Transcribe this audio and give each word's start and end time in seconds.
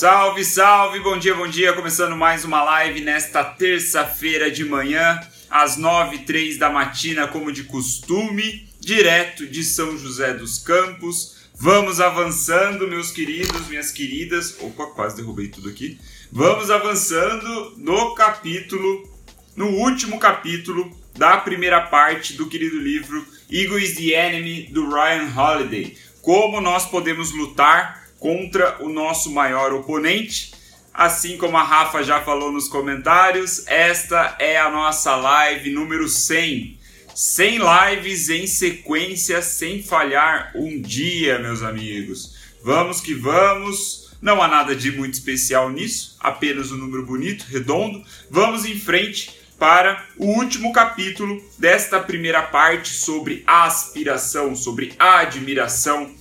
Salve, 0.00 0.42
salve, 0.46 0.98
bom 1.00 1.18
dia, 1.18 1.34
bom 1.34 1.46
dia. 1.46 1.74
Começando 1.74 2.16
mais 2.16 2.42
uma 2.42 2.62
live 2.62 3.02
nesta 3.02 3.44
terça-feira 3.44 4.50
de 4.50 4.64
manhã, 4.64 5.20
às 5.50 5.76
nove 5.76 6.16
e 6.16 6.18
três 6.20 6.56
da 6.56 6.70
matina, 6.70 7.28
como 7.28 7.52
de 7.52 7.64
costume, 7.64 8.66
direto 8.80 9.46
de 9.46 9.62
São 9.62 9.98
José 9.98 10.32
dos 10.32 10.56
Campos. 10.56 11.50
Vamos 11.54 12.00
avançando, 12.00 12.88
meus 12.88 13.10
queridos, 13.10 13.68
minhas 13.68 13.92
queridas. 13.92 14.56
Opa, 14.60 14.86
quase 14.86 15.16
derrubei 15.16 15.48
tudo 15.48 15.68
aqui. 15.68 15.98
Vamos 16.32 16.70
avançando 16.70 17.74
no 17.76 18.14
capítulo, 18.14 19.06
no 19.54 19.66
último 19.66 20.18
capítulo 20.18 20.98
da 21.14 21.36
primeira 21.36 21.78
parte 21.78 22.32
do 22.32 22.48
querido 22.48 22.78
livro 22.78 23.22
Ego 23.52 23.78
is 23.78 23.96
the 23.96 24.14
Enemy 24.14 24.68
do 24.72 24.88
Ryan 24.88 25.30
Holiday. 25.36 25.94
Como 26.22 26.58
nós 26.58 26.86
podemos 26.86 27.32
lutar 27.32 27.99
contra 28.20 28.76
o 28.84 28.88
nosso 28.88 29.32
maior 29.32 29.72
oponente. 29.72 30.52
Assim 30.92 31.38
como 31.38 31.56
a 31.56 31.64
Rafa 31.64 32.04
já 32.04 32.20
falou 32.20 32.52
nos 32.52 32.68
comentários, 32.68 33.66
esta 33.66 34.36
é 34.38 34.58
a 34.60 34.70
nossa 34.70 35.16
live 35.16 35.70
número 35.70 36.06
100. 36.06 36.78
100 37.14 37.58
lives 37.58 38.28
em 38.28 38.46
sequência 38.46 39.42
sem 39.42 39.82
falhar 39.82 40.52
um 40.54 40.80
dia, 40.80 41.38
meus 41.38 41.62
amigos. 41.62 42.36
Vamos 42.62 43.00
que 43.00 43.14
vamos. 43.14 44.10
Não 44.20 44.42
há 44.42 44.46
nada 44.46 44.76
de 44.76 44.92
muito 44.92 45.14
especial 45.14 45.70
nisso, 45.70 46.16
apenas 46.20 46.70
um 46.70 46.76
número 46.76 47.06
bonito, 47.06 47.46
redondo. 47.48 48.04
Vamos 48.30 48.66
em 48.66 48.78
frente 48.78 49.34
para 49.58 50.04
o 50.18 50.26
último 50.26 50.72
capítulo 50.72 51.42
desta 51.58 51.98
primeira 52.00 52.42
parte 52.42 52.90
sobre 52.90 53.42
aspiração, 53.46 54.54
sobre 54.54 54.94
admiração 54.98 56.14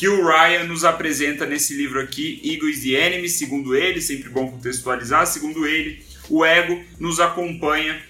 que 0.00 0.08
o 0.08 0.26
Ryan 0.26 0.64
nos 0.64 0.82
apresenta 0.82 1.44
nesse 1.44 1.76
livro 1.76 2.00
aqui, 2.00 2.40
Ego 2.42 2.66
is 2.66 2.82
the 2.82 2.92
Enemy, 2.92 3.28
segundo 3.28 3.76
ele, 3.76 4.00
sempre 4.00 4.30
bom 4.30 4.50
contextualizar, 4.50 5.26
segundo 5.26 5.66
ele, 5.66 6.02
o 6.30 6.42
ego 6.42 6.82
nos 6.98 7.20
acompanha 7.20 8.00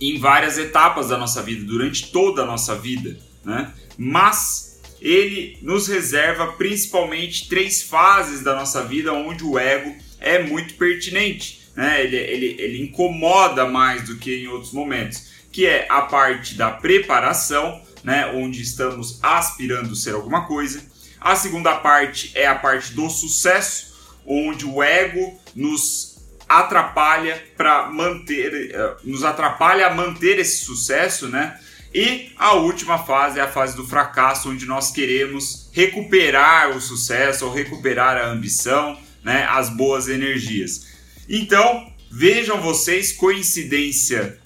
em 0.00 0.20
várias 0.20 0.56
etapas 0.56 1.08
da 1.08 1.18
nossa 1.18 1.42
vida, 1.42 1.64
durante 1.64 2.12
toda 2.12 2.42
a 2.42 2.46
nossa 2.46 2.76
vida, 2.76 3.18
né? 3.44 3.74
Mas 3.98 4.80
ele 5.00 5.58
nos 5.62 5.88
reserva 5.88 6.52
principalmente 6.52 7.48
três 7.48 7.82
fases 7.82 8.42
da 8.42 8.54
nossa 8.54 8.84
vida 8.84 9.12
onde 9.12 9.42
o 9.42 9.58
ego 9.58 9.92
é 10.20 10.40
muito 10.40 10.74
pertinente, 10.74 11.72
né? 11.74 12.04
Ele, 12.04 12.16
ele, 12.18 12.56
ele 12.56 12.82
incomoda 12.84 13.66
mais 13.66 14.04
do 14.04 14.14
que 14.14 14.44
em 14.44 14.46
outros 14.46 14.72
momentos, 14.72 15.26
que 15.50 15.66
é 15.66 15.88
a 15.90 16.02
parte 16.02 16.54
da 16.54 16.70
preparação, 16.70 17.82
né? 18.04 18.26
Onde 18.26 18.62
estamos 18.62 19.18
aspirando 19.20 19.96
ser 19.96 20.14
alguma 20.14 20.46
coisa 20.46 20.88
a 21.20 21.36
segunda 21.36 21.74
parte 21.76 22.32
é 22.34 22.46
a 22.46 22.54
parte 22.54 22.92
do 22.92 23.10
sucesso, 23.10 23.94
onde 24.26 24.64
o 24.64 24.82
ego 24.82 25.38
nos 25.54 26.18
atrapalha 26.48 27.40
para 27.56 27.88
manter, 27.90 28.72
eh, 28.72 28.96
nos 29.04 29.22
atrapalha 29.22 29.86
a 29.86 29.94
manter 29.94 30.38
esse 30.38 30.64
sucesso, 30.64 31.28
né? 31.28 31.58
E 31.94 32.32
a 32.36 32.54
última 32.54 32.98
fase 32.98 33.38
é 33.38 33.42
a 33.42 33.48
fase 33.48 33.76
do 33.76 33.86
fracasso, 33.86 34.50
onde 34.50 34.64
nós 34.64 34.90
queremos 34.90 35.68
recuperar 35.72 36.70
o 36.70 36.80
sucesso 36.80 37.46
ou 37.46 37.52
recuperar 37.52 38.16
a 38.16 38.28
ambição, 38.28 38.98
né? 39.22 39.46
As 39.48 39.68
boas 39.68 40.08
energias. 40.08 40.86
Então, 41.28 41.92
vejam 42.10 42.60
vocês 42.60 43.12
coincidência 43.12 44.38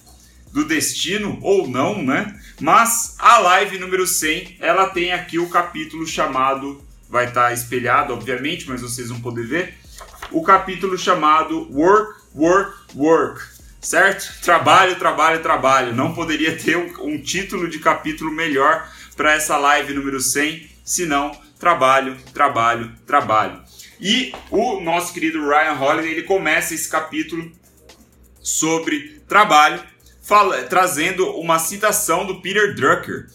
do 0.51 0.65
destino 0.65 1.39
ou 1.41 1.67
não, 1.67 2.03
né? 2.03 2.39
Mas 2.59 3.15
a 3.19 3.39
live 3.39 3.77
número 3.77 4.07
100, 4.07 4.57
ela 4.59 4.89
tem 4.89 5.11
aqui 5.11 5.37
o 5.37 5.49
capítulo 5.49 6.07
chamado, 6.07 6.81
vai 7.09 7.25
estar 7.25 7.47
tá 7.47 7.53
espelhado, 7.53 8.13
obviamente, 8.13 8.67
mas 8.69 8.81
vocês 8.81 9.09
vão 9.09 9.19
poder 9.19 9.45
ver, 9.45 9.73
o 10.31 10.41
capítulo 10.41 10.97
chamado 10.97 11.69
Work, 11.71 12.21
Work, 12.33 12.77
Work, 12.95 13.41
certo? 13.81 14.41
Trabalho, 14.41 14.95
trabalho, 14.95 15.41
trabalho. 15.41 15.93
Não 15.93 16.13
poderia 16.13 16.57
ter 16.57 16.77
um, 16.77 17.13
um 17.13 17.21
título 17.21 17.67
de 17.67 17.79
capítulo 17.79 18.31
melhor 18.31 18.89
para 19.15 19.33
essa 19.33 19.57
live 19.57 19.93
número 19.93 20.19
100, 20.19 20.69
senão 20.83 21.31
trabalho, 21.59 22.17
trabalho, 22.33 22.91
trabalho. 23.05 23.61
E 23.99 24.33
o 24.49 24.79
nosso 24.79 25.13
querido 25.13 25.45
Ryan 25.47 25.79
Holiday, 25.79 26.11
ele 26.11 26.23
começa 26.23 26.73
esse 26.73 26.89
capítulo 26.89 27.51
sobre 28.41 29.21
trabalho 29.27 29.81
fala, 30.25 30.63
trazendo 30.63 31.29
uma 31.37 31.59
citação 31.59 32.25
do 32.25 32.41
Peter 32.41 32.73
Drucker. 32.73 33.27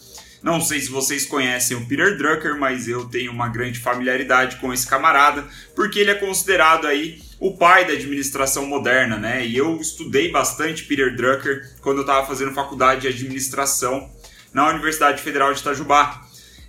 Não 0.43 0.59
sei 0.59 0.81
se 0.81 0.89
vocês 0.89 1.25
conhecem 1.25 1.77
o 1.77 1.85
Peter 1.85 2.17
Drucker, 2.17 2.57
mas 2.57 2.87
eu 2.87 3.05
tenho 3.05 3.31
uma 3.31 3.47
grande 3.47 3.79
familiaridade 3.79 4.57
com 4.57 4.73
esse 4.73 4.85
camarada, 4.85 5.47
porque 5.75 5.99
ele 5.99 6.11
é 6.11 6.15
considerado 6.15 6.85
aí 6.87 7.21
o 7.39 7.55
pai 7.55 7.85
da 7.85 7.93
administração 7.93 8.65
moderna, 8.65 9.17
né? 9.17 9.45
E 9.45 9.55
eu 9.55 9.79
estudei 9.79 10.31
bastante 10.31 10.83
Peter 10.83 11.15
Drucker 11.15 11.75
quando 11.79 11.97
eu 11.97 12.01
estava 12.01 12.27
fazendo 12.27 12.53
faculdade 12.53 13.01
de 13.01 13.07
administração 13.07 14.11
na 14.53 14.67
Universidade 14.67 15.21
Federal 15.21 15.53
de 15.53 15.61
Itajubá. 15.61 16.27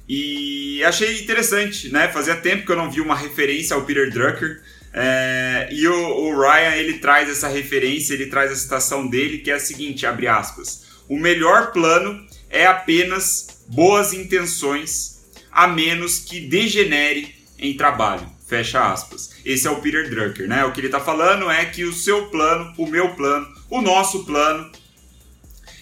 E 0.09 0.84
achei 0.84 1.21
interessante, 1.21 1.91
né? 1.91 2.09
Fazia 2.09 2.37
tempo 2.37 2.65
que 2.66 2.72
eu 2.72 2.77
não 2.77 2.91
vi 2.91 3.00
uma 3.00 3.16
referência 3.16 3.75
ao 3.75 3.83
Peter 3.83 4.10
Drucker. 4.10 4.60
É, 4.94 5.69
e 5.70 5.88
o, 5.88 5.94
o, 5.94 6.38
Ryan 6.38 6.75
ele 6.75 6.98
traz 6.98 7.28
essa 7.28 7.48
referência, 7.48 8.12
ele 8.12 8.26
traz 8.26 8.53
a 8.53 8.56
citação 8.56 9.06
dele 9.06 9.38
que 9.38 9.50
é 9.50 9.54
a 9.54 9.60
seguinte, 9.60 10.04
abre 10.04 10.26
aspas: 10.26 10.84
o 11.08 11.19
melhor 11.19 11.72
plano 11.72 12.26
é 12.50 12.66
apenas 12.66 13.64
boas 13.69 14.12
intenções, 14.12 15.22
a 15.50 15.66
menos 15.66 16.19
que 16.19 16.41
degenere 16.41 17.34
em 17.58 17.75
trabalho. 17.75 18.30
Fecha 18.47 18.92
aspas. 18.92 19.30
Esse 19.47 19.66
é 19.66 19.70
o 19.70 19.80
Peter 19.80 20.10
Drucker, 20.10 20.47
né? 20.47 20.62
O 20.66 20.72
que 20.72 20.80
ele 20.80 20.88
está 20.88 21.00
falando 21.00 21.50
é 21.50 21.64
que 21.64 21.84
o 21.84 21.92
seu 21.92 22.26
plano, 22.26 22.74
o 22.76 22.86
meu 22.86 23.14
plano, 23.14 23.47
o 23.70 23.80
nosso 23.80 24.26
plano, 24.26 24.70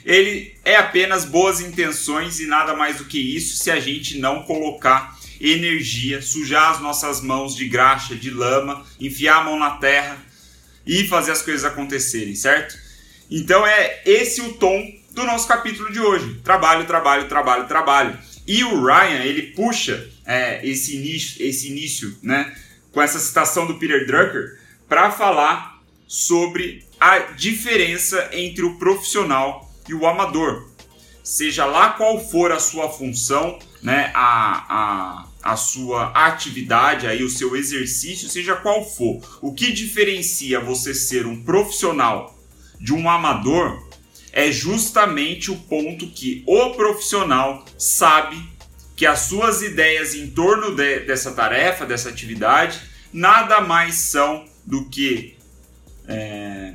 ele 0.04 0.54
é 0.64 0.76
apenas 0.76 1.24
boas 1.24 1.60
intenções 1.60 2.38
e 2.38 2.46
nada 2.46 2.74
mais 2.74 2.98
do 2.98 3.06
que 3.06 3.18
isso 3.18 3.62
se 3.62 3.72
a 3.72 3.80
gente 3.80 4.18
não 4.18 4.44
colocar 4.44 5.18
energia, 5.40 6.20
sujar 6.20 6.72
as 6.72 6.80
nossas 6.80 7.20
mãos 7.20 7.56
de 7.56 7.66
graxa, 7.66 8.14
de 8.14 8.30
lama, 8.30 8.84
enfiar 9.00 9.38
a 9.38 9.44
mão 9.44 9.58
na 9.58 9.70
terra 9.72 10.18
e 10.86 11.06
fazer 11.06 11.32
as 11.32 11.42
coisas 11.42 11.64
acontecerem, 11.64 12.34
certo? 12.34 12.76
Então 13.30 13.66
é 13.66 14.02
esse 14.04 14.40
o 14.42 14.54
tom 14.54 14.92
do 15.12 15.24
nosso 15.24 15.48
capítulo 15.48 15.90
de 15.92 16.00
hoje: 16.00 16.40
trabalho, 16.44 16.86
trabalho, 16.86 17.28
trabalho, 17.28 17.66
trabalho. 17.66 18.18
E 18.46 18.64
o 18.64 18.84
Ryan 18.84 19.22
ele 19.22 19.42
puxa 19.52 20.08
é, 20.26 20.66
esse 20.66 20.96
início, 20.96 21.46
esse 21.46 21.68
início, 21.68 22.16
né, 22.22 22.54
com 22.92 23.00
essa 23.00 23.18
citação 23.18 23.66
do 23.66 23.74
Peter 23.78 24.06
Drucker 24.06 24.58
para 24.88 25.10
falar 25.12 25.80
sobre 26.08 26.84
a 26.98 27.18
diferença 27.18 28.28
entre 28.32 28.64
o 28.64 28.76
profissional 28.76 29.72
e 29.88 29.94
o 29.94 30.06
amador. 30.06 30.68
Seja 31.22 31.64
lá 31.64 31.90
qual 31.90 32.18
for 32.28 32.50
a 32.50 32.58
sua 32.58 32.88
função, 32.88 33.58
né, 33.80 34.10
a, 34.14 35.26
a, 35.42 35.56
sua 35.56 36.10
atividade, 36.12 37.06
aí 37.06 37.22
o 37.22 37.30
seu 37.30 37.56
exercício, 37.56 38.28
seja 38.28 38.56
qual 38.56 38.84
for. 38.84 39.20
O 39.40 39.52
que 39.52 39.72
diferencia 39.72 40.60
você 40.60 40.94
ser 40.94 41.26
um 41.26 41.42
profissional 41.42 42.38
de 42.80 42.92
um 42.92 43.08
amador 43.08 43.88
é 44.32 44.50
justamente 44.50 45.50
o 45.50 45.56
ponto 45.56 46.06
que 46.08 46.44
o 46.46 46.70
profissional 46.70 47.64
sabe 47.76 48.48
que 48.96 49.06
as 49.06 49.20
suas 49.20 49.62
ideias 49.62 50.14
em 50.14 50.28
torno 50.28 50.74
de, 50.74 51.00
dessa 51.00 51.32
tarefa, 51.32 51.86
dessa 51.86 52.10
atividade, 52.10 52.80
nada 53.12 53.60
mais 53.60 53.94
são 53.94 54.44
do 54.66 54.88
que 54.88 55.36
é, 56.06 56.74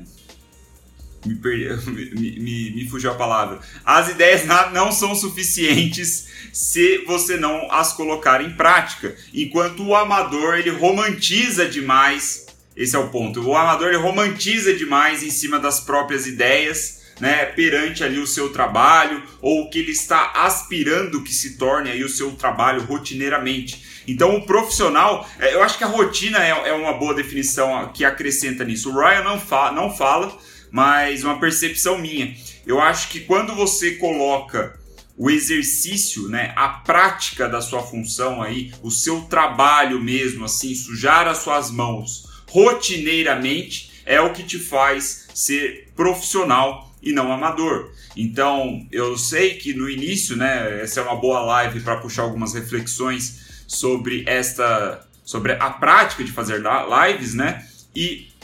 me, 1.25 1.35
perdi, 1.35 1.89
me, 1.89 2.39
me, 2.39 2.71
me, 2.71 2.89
fugiu 2.89 3.11
a 3.11 3.15
palavra. 3.15 3.59
As 3.83 4.09
ideias 4.09 4.43
não 4.73 4.91
são 4.91 5.15
suficientes 5.15 6.27
se 6.53 6.99
você 7.05 7.37
não 7.37 7.71
as 7.71 7.93
colocar 7.93 8.41
em 8.41 8.51
prática. 8.51 9.15
Enquanto 9.33 9.83
o 9.83 9.95
amador 9.95 10.55
ele 10.55 10.69
romantiza 10.69 11.67
demais, 11.67 12.45
esse 12.75 12.95
é 12.95 12.99
o 12.99 13.09
ponto. 13.09 13.41
O 13.41 13.55
amador 13.55 13.89
ele 13.89 13.97
romantiza 13.97 14.73
demais 14.73 15.23
em 15.23 15.29
cima 15.29 15.59
das 15.59 15.79
próprias 15.79 16.27
ideias. 16.27 17.03
Né, 17.17 17.45
perante 17.45 18.03
ali 18.03 18.19
o 18.19 18.27
seu 18.27 18.49
trabalho 18.49 19.23
ou 19.41 19.61
o 19.61 19.69
que 19.69 19.79
ele 19.79 19.93
está 19.93 20.33
aspirando 20.35 21.23
que 21.23 21.33
se 21.33 21.57
torne 21.57 21.89
aí 21.89 22.03
o 22.03 22.09
seu 22.09 22.31
trabalho 22.31 22.83
rotineiramente. 22.83 24.03
Então 24.05 24.35
o 24.35 24.45
profissional, 24.45 25.25
é, 25.39 25.53
eu 25.53 25.63
acho 25.63 25.77
que 25.77 25.85
a 25.85 25.87
rotina 25.87 26.43
é, 26.43 26.49
é 26.49 26.73
uma 26.73 26.91
boa 26.91 27.13
definição 27.13 27.89
que 27.93 28.03
acrescenta 28.03 28.65
nisso. 28.65 28.91
O 28.91 28.99
Ryan 28.99 29.23
não, 29.23 29.39
fa 29.39 29.71
não 29.71 29.95
fala, 29.95 30.37
mas 30.75 31.23
uma 31.23 31.39
percepção 31.39 31.97
minha. 31.97 32.35
Eu 32.67 32.81
acho 32.81 33.07
que 33.07 33.21
quando 33.21 33.55
você 33.55 33.91
coloca 33.91 34.77
o 35.17 35.29
exercício, 35.29 36.27
né, 36.27 36.51
a 36.53 36.67
prática 36.67 37.47
da 37.47 37.61
sua 37.61 37.81
função 37.81 38.41
aí, 38.41 38.73
o 38.83 38.91
seu 38.91 39.21
trabalho 39.21 40.01
mesmo, 40.01 40.43
assim, 40.43 40.75
sujar 40.75 41.29
as 41.29 41.37
suas 41.37 41.71
mãos 41.71 42.43
rotineiramente 42.51 44.01
é 44.05 44.19
o 44.19 44.33
que 44.33 44.43
te 44.43 44.59
faz 44.59 45.29
ser 45.33 45.93
profissional 45.95 46.93
e 47.01 47.13
não 47.13 47.31
amador. 47.31 47.93
Então, 48.13 48.85
eu 48.91 49.17
sei 49.17 49.53
que 49.53 49.73
no 49.73 49.89
início, 49.89 50.35
né, 50.35 50.81
essa 50.81 50.99
é 50.99 51.03
uma 51.03 51.15
boa 51.15 51.39
live 51.39 51.79
para 51.79 51.95
puxar 51.95 52.23
algumas 52.23 52.53
reflexões 52.53 53.63
sobre 53.65 54.25
esta 54.27 55.07
sobre 55.23 55.53
a 55.53 55.69
prática 55.69 56.21
de 56.21 56.33
fazer 56.33 56.61
lives, 56.61 57.33
né? 57.33 57.65
E 57.95 58.34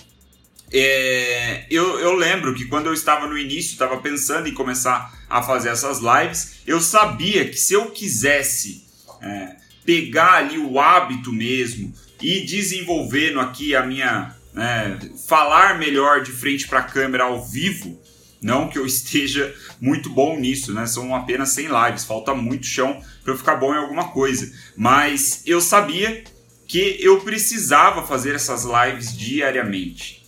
é, 0.73 1.65
eu, 1.69 1.99
eu 1.99 2.13
lembro 2.13 2.53
que 2.53 2.65
quando 2.65 2.87
eu 2.87 2.93
estava 2.93 3.27
no 3.27 3.37
início, 3.37 3.73
estava 3.73 3.97
pensando 3.97 4.47
em 4.47 4.53
começar 4.53 5.13
a 5.29 5.43
fazer 5.43 5.69
essas 5.69 5.99
lives, 5.99 6.61
eu 6.65 6.79
sabia 6.79 7.47
que 7.49 7.57
se 7.57 7.73
eu 7.73 7.91
quisesse 7.91 8.85
é, 9.21 9.55
pegar 9.85 10.35
ali 10.35 10.57
o 10.57 10.79
hábito 10.79 11.33
mesmo 11.33 11.93
e 12.21 12.41
desenvolvendo 12.41 13.39
aqui 13.39 13.75
a 13.75 13.85
minha. 13.85 14.35
É, 14.53 14.97
falar 15.27 15.79
melhor 15.79 16.21
de 16.21 16.33
frente 16.33 16.67
para 16.67 16.79
a 16.79 16.83
câmera 16.83 17.23
ao 17.23 17.41
vivo, 17.41 17.97
não 18.41 18.67
que 18.67 18.77
eu 18.77 18.83
esteja 18.87 19.53
muito 19.79 20.09
bom 20.09 20.37
nisso, 20.37 20.73
né? 20.73 20.85
São 20.85 21.15
apenas 21.15 21.49
100 21.49 21.67
lives, 21.67 22.03
falta 22.05 22.35
muito 22.35 22.65
chão 22.65 23.01
para 23.23 23.33
eu 23.33 23.37
ficar 23.37 23.55
bom 23.55 23.73
em 23.73 23.77
alguma 23.77 24.09
coisa. 24.09 24.51
Mas 24.75 25.41
eu 25.45 25.61
sabia 25.61 26.23
que 26.67 26.97
eu 26.99 27.21
precisava 27.21 28.05
fazer 28.05 28.35
essas 28.35 28.63
lives 28.65 29.17
diariamente. 29.17 30.20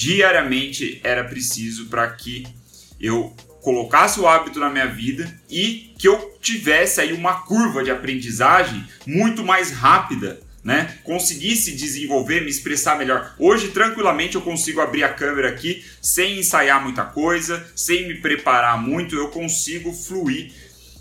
Diariamente 0.00 0.98
era 1.04 1.22
preciso 1.24 1.84
para 1.90 2.08
que 2.08 2.46
eu 2.98 3.36
colocasse 3.60 4.18
o 4.18 4.26
hábito 4.26 4.58
na 4.58 4.70
minha 4.70 4.86
vida 4.86 5.30
e 5.50 5.92
que 5.98 6.08
eu 6.08 6.38
tivesse 6.40 7.02
aí 7.02 7.12
uma 7.12 7.42
curva 7.42 7.84
de 7.84 7.90
aprendizagem 7.90 8.82
muito 9.06 9.44
mais 9.44 9.70
rápida, 9.70 10.40
né? 10.64 10.96
Conseguisse 11.04 11.76
desenvolver, 11.76 12.40
me 12.40 12.48
expressar 12.48 12.96
melhor. 12.96 13.34
Hoje, 13.38 13.72
tranquilamente, 13.72 14.36
eu 14.36 14.40
consigo 14.40 14.80
abrir 14.80 15.04
a 15.04 15.12
câmera 15.12 15.50
aqui 15.50 15.84
sem 16.00 16.38
ensaiar 16.38 16.82
muita 16.82 17.04
coisa, 17.04 17.70
sem 17.76 18.08
me 18.08 18.14
preparar 18.14 18.80
muito, 18.80 19.14
eu 19.14 19.28
consigo 19.28 19.92
fluir 19.92 20.50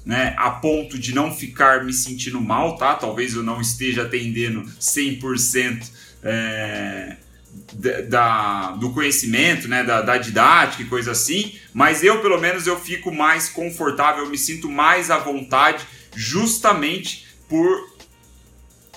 né, 0.06 0.34
a 0.38 0.52
ponto 0.52 1.00
de 1.00 1.16
não 1.16 1.34
ficar 1.34 1.86
me 1.86 1.94
sentindo 1.94 2.42
mal, 2.42 2.76
tá? 2.76 2.96
Talvez 2.96 3.34
eu 3.34 3.44
não 3.44 3.62
esteja 3.62 4.02
atendendo 4.02 4.62
100% 4.78 5.88
é, 6.22 7.16
da, 8.08 8.72
do 8.72 8.92
conhecimento, 8.92 9.68
né, 9.68 9.84
da, 9.84 10.02
da 10.02 10.18
didática 10.18 10.84
e 10.84 10.86
coisa 10.86 11.12
assim, 11.12 11.58
mas 11.74 12.04
eu 12.04 12.22
pelo 12.22 12.40
menos 12.40 12.68
eu 12.68 12.80
fico 12.80 13.12
mais 13.12 13.50
confortável, 13.50 14.24
eu 14.24 14.30
me 14.30 14.38
sinto 14.38 14.70
mais 14.70 15.10
à 15.10 15.18
vontade 15.18 15.86
justamente 16.16 17.28
por 17.48 17.98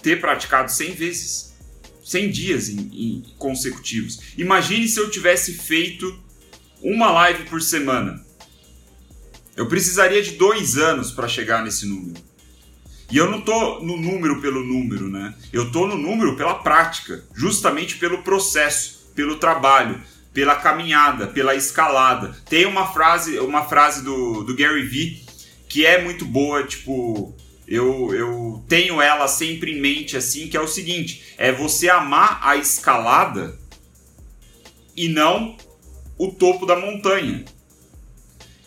ter 0.02 0.20
praticado 0.20 0.70
100 0.70 0.92
vezes, 0.94 1.54
100 2.04 2.30
dias 2.30 2.68
em, 2.68 2.78
em 2.92 3.34
consecutivos. 3.38 4.34
Imagine 4.36 4.88
se 4.88 4.98
eu 4.98 5.10
tivesse 5.10 5.54
feito 5.54 6.18
uma 6.82 7.10
live 7.10 7.44
por 7.44 7.62
semana 7.62 8.22
eu 9.56 9.68
precisaria 9.68 10.22
de 10.22 10.32
dois 10.32 10.76
anos 10.76 11.10
para 11.10 11.28
chegar 11.28 11.62
nesse 11.62 11.86
número. 11.86 12.20
E 13.12 13.18
eu 13.18 13.30
não 13.30 13.42
tô 13.42 13.80
no 13.80 13.98
número 13.98 14.40
pelo 14.40 14.64
número, 14.64 15.06
né? 15.06 15.34
Eu 15.52 15.70
tô 15.70 15.86
no 15.86 15.98
número 15.98 16.34
pela 16.34 16.54
prática, 16.54 17.22
justamente 17.34 17.98
pelo 17.98 18.22
processo, 18.22 19.12
pelo 19.14 19.36
trabalho, 19.36 20.00
pela 20.32 20.56
caminhada, 20.56 21.26
pela 21.26 21.54
escalada. 21.54 22.34
Tem 22.48 22.64
uma 22.64 22.90
frase, 22.90 23.38
uma 23.38 23.64
frase 23.64 24.02
do, 24.02 24.42
do 24.42 24.56
Gary 24.56 24.82
Vee 24.86 25.22
que 25.68 25.84
é 25.84 26.02
muito 26.02 26.24
boa, 26.24 26.64
tipo, 26.64 27.34
eu, 27.68 28.14
eu 28.14 28.64
tenho 28.66 29.00
ela 29.00 29.28
sempre 29.28 29.72
em 29.72 29.80
mente 29.80 30.16
assim, 30.16 30.48
que 30.48 30.56
é 30.56 30.60
o 30.60 30.68
seguinte: 30.68 31.34
é 31.36 31.52
você 31.52 31.90
amar 31.90 32.38
a 32.42 32.56
escalada 32.56 33.58
e 34.96 35.08
não 35.08 35.56
o 36.18 36.30
topo 36.30 36.64
da 36.64 36.76
montanha. 36.76 37.44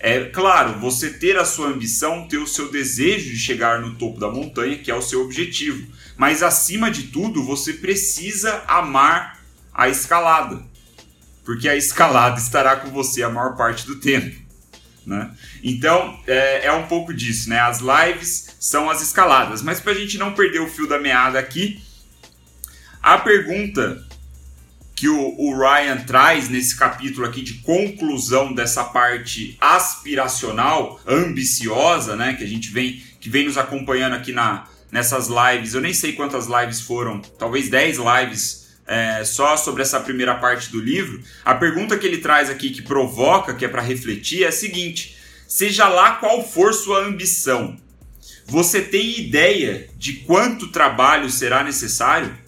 É 0.07 0.25
claro, 0.25 0.79
você 0.79 1.09
ter 1.09 1.35
a 1.35 1.43
sua 1.43 1.69
ambição, 1.69 2.27
ter 2.27 2.37
o 2.37 2.45
seu 2.45 2.71
desejo 2.71 3.27
de 3.31 3.39
chegar 3.39 3.81
no 3.81 3.95
topo 3.95 4.19
da 4.19 4.29
montanha, 4.29 4.77
que 4.77 4.91
é 4.91 4.93
o 4.93 5.01
seu 5.01 5.23
objetivo. 5.23 5.91
Mas 6.15 6.43
acima 6.43 6.91
de 6.91 7.07
tudo, 7.07 7.43
você 7.43 7.73
precisa 7.73 8.63
amar 8.67 9.43
a 9.73 9.89
escalada. 9.89 10.61
Porque 11.43 11.67
a 11.67 11.75
escalada 11.75 12.39
estará 12.39 12.75
com 12.75 12.91
você 12.91 13.23
a 13.23 13.31
maior 13.31 13.55
parte 13.55 13.87
do 13.87 13.95
tempo. 13.95 14.39
Né? 15.07 15.31
Então 15.63 16.21
é, 16.27 16.67
é 16.67 16.71
um 16.71 16.85
pouco 16.85 17.11
disso, 17.11 17.49
né? 17.49 17.57
As 17.57 17.79
lives 17.79 18.55
são 18.59 18.91
as 18.91 19.01
escaladas. 19.01 19.63
Mas 19.63 19.79
para 19.79 19.93
a 19.93 19.95
gente 19.95 20.19
não 20.19 20.35
perder 20.35 20.59
o 20.59 20.69
fio 20.69 20.87
da 20.87 20.99
meada 20.99 21.39
aqui, 21.39 21.81
a 23.01 23.17
pergunta 23.17 24.04
que 24.95 25.09
o, 25.09 25.35
o, 25.37 25.57
Ryan 25.57 25.97
traz 25.97 26.47
nesse 26.47 26.75
capítulo 26.75 27.27
aqui 27.27 27.41
de 27.41 27.55
conclusão 27.55 28.53
dessa 28.53 28.83
parte 28.83 29.57
aspiracional, 29.59 31.01
ambiciosa, 31.05 32.15
né, 32.15 32.33
que 32.33 32.43
a 32.43 32.47
gente 32.47 32.69
vem 32.69 33.03
que 33.19 33.29
vem 33.29 33.45
nos 33.45 33.57
acompanhando 33.57 34.13
aqui 34.13 34.31
na, 34.31 34.67
nessas 34.91 35.27
lives. 35.27 35.73
Eu 35.73 35.81
nem 35.81 35.93
sei 35.93 36.13
quantas 36.13 36.45
lives 36.45 36.79
foram, 36.79 37.19
talvez 37.39 37.69
10 37.69 37.97
lives 37.97 38.65
é, 38.87 39.23
só 39.23 39.57
sobre 39.57 39.81
essa 39.81 39.99
primeira 39.99 40.35
parte 40.35 40.71
do 40.71 40.79
livro. 40.79 41.21
A 41.43 41.55
pergunta 41.55 41.97
que 41.97 42.05
ele 42.05 42.19
traz 42.19 42.49
aqui 42.49 42.69
que 42.69 42.83
provoca, 42.83 43.53
que 43.53 43.65
é 43.65 43.67
para 43.67 43.81
refletir, 43.81 44.43
é 44.43 44.47
a 44.47 44.51
seguinte: 44.51 45.17
seja 45.47 45.87
lá 45.87 46.13
qual 46.17 46.47
for 46.47 46.73
sua 46.73 47.03
ambição, 47.03 47.75
você 48.45 48.79
tem 48.79 49.19
ideia 49.19 49.89
de 49.97 50.13
quanto 50.17 50.67
trabalho 50.67 51.29
será 51.29 51.63
necessário? 51.63 52.44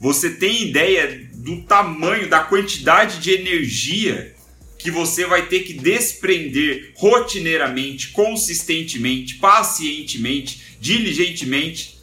Você 0.00 0.30
tem 0.30 0.68
ideia 0.68 1.28
do 1.34 1.62
tamanho, 1.62 2.28
da 2.28 2.40
quantidade 2.40 3.20
de 3.20 3.30
energia 3.32 4.34
que 4.78 4.90
você 4.90 5.26
vai 5.26 5.46
ter 5.46 5.60
que 5.60 5.74
desprender 5.74 6.92
rotineiramente, 6.96 8.08
consistentemente, 8.08 9.34
pacientemente, 9.34 10.76
diligentemente 10.80 12.00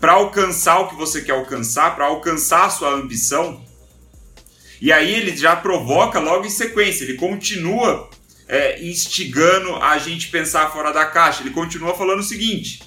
para 0.00 0.12
alcançar 0.12 0.80
o 0.80 0.88
que 0.88 0.96
você 0.96 1.20
quer 1.20 1.32
alcançar, 1.32 1.94
para 1.94 2.06
alcançar 2.06 2.64
a 2.64 2.70
sua 2.70 2.94
ambição? 2.94 3.62
E 4.80 4.90
aí 4.90 5.14
ele 5.14 5.36
já 5.36 5.54
provoca 5.54 6.18
logo 6.18 6.46
em 6.46 6.50
sequência, 6.50 7.04
ele 7.04 7.14
continua 7.14 8.08
é, 8.48 8.82
instigando 8.82 9.76
a 9.76 9.98
gente 9.98 10.28
pensar 10.28 10.72
fora 10.72 10.90
da 10.90 11.04
caixa. 11.04 11.42
Ele 11.42 11.50
continua 11.50 11.94
falando 11.94 12.20
o 12.20 12.24
seguinte: 12.24 12.80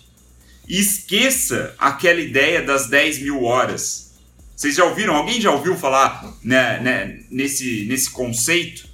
esqueça 0.68 1.76
aquela 1.78 2.22
ideia 2.22 2.62
das 2.62 2.88
10 2.88 3.20
mil 3.20 3.44
horas. 3.44 4.14
Vocês 4.56 4.76
já 4.76 4.86
ouviram? 4.86 5.16
Alguém 5.16 5.42
já 5.42 5.52
ouviu 5.52 5.76
falar 5.76 6.34
né, 6.44 6.80
né, 6.80 7.20
nesse, 7.30 7.86
nesse 7.86 8.10
conceito 8.10 8.88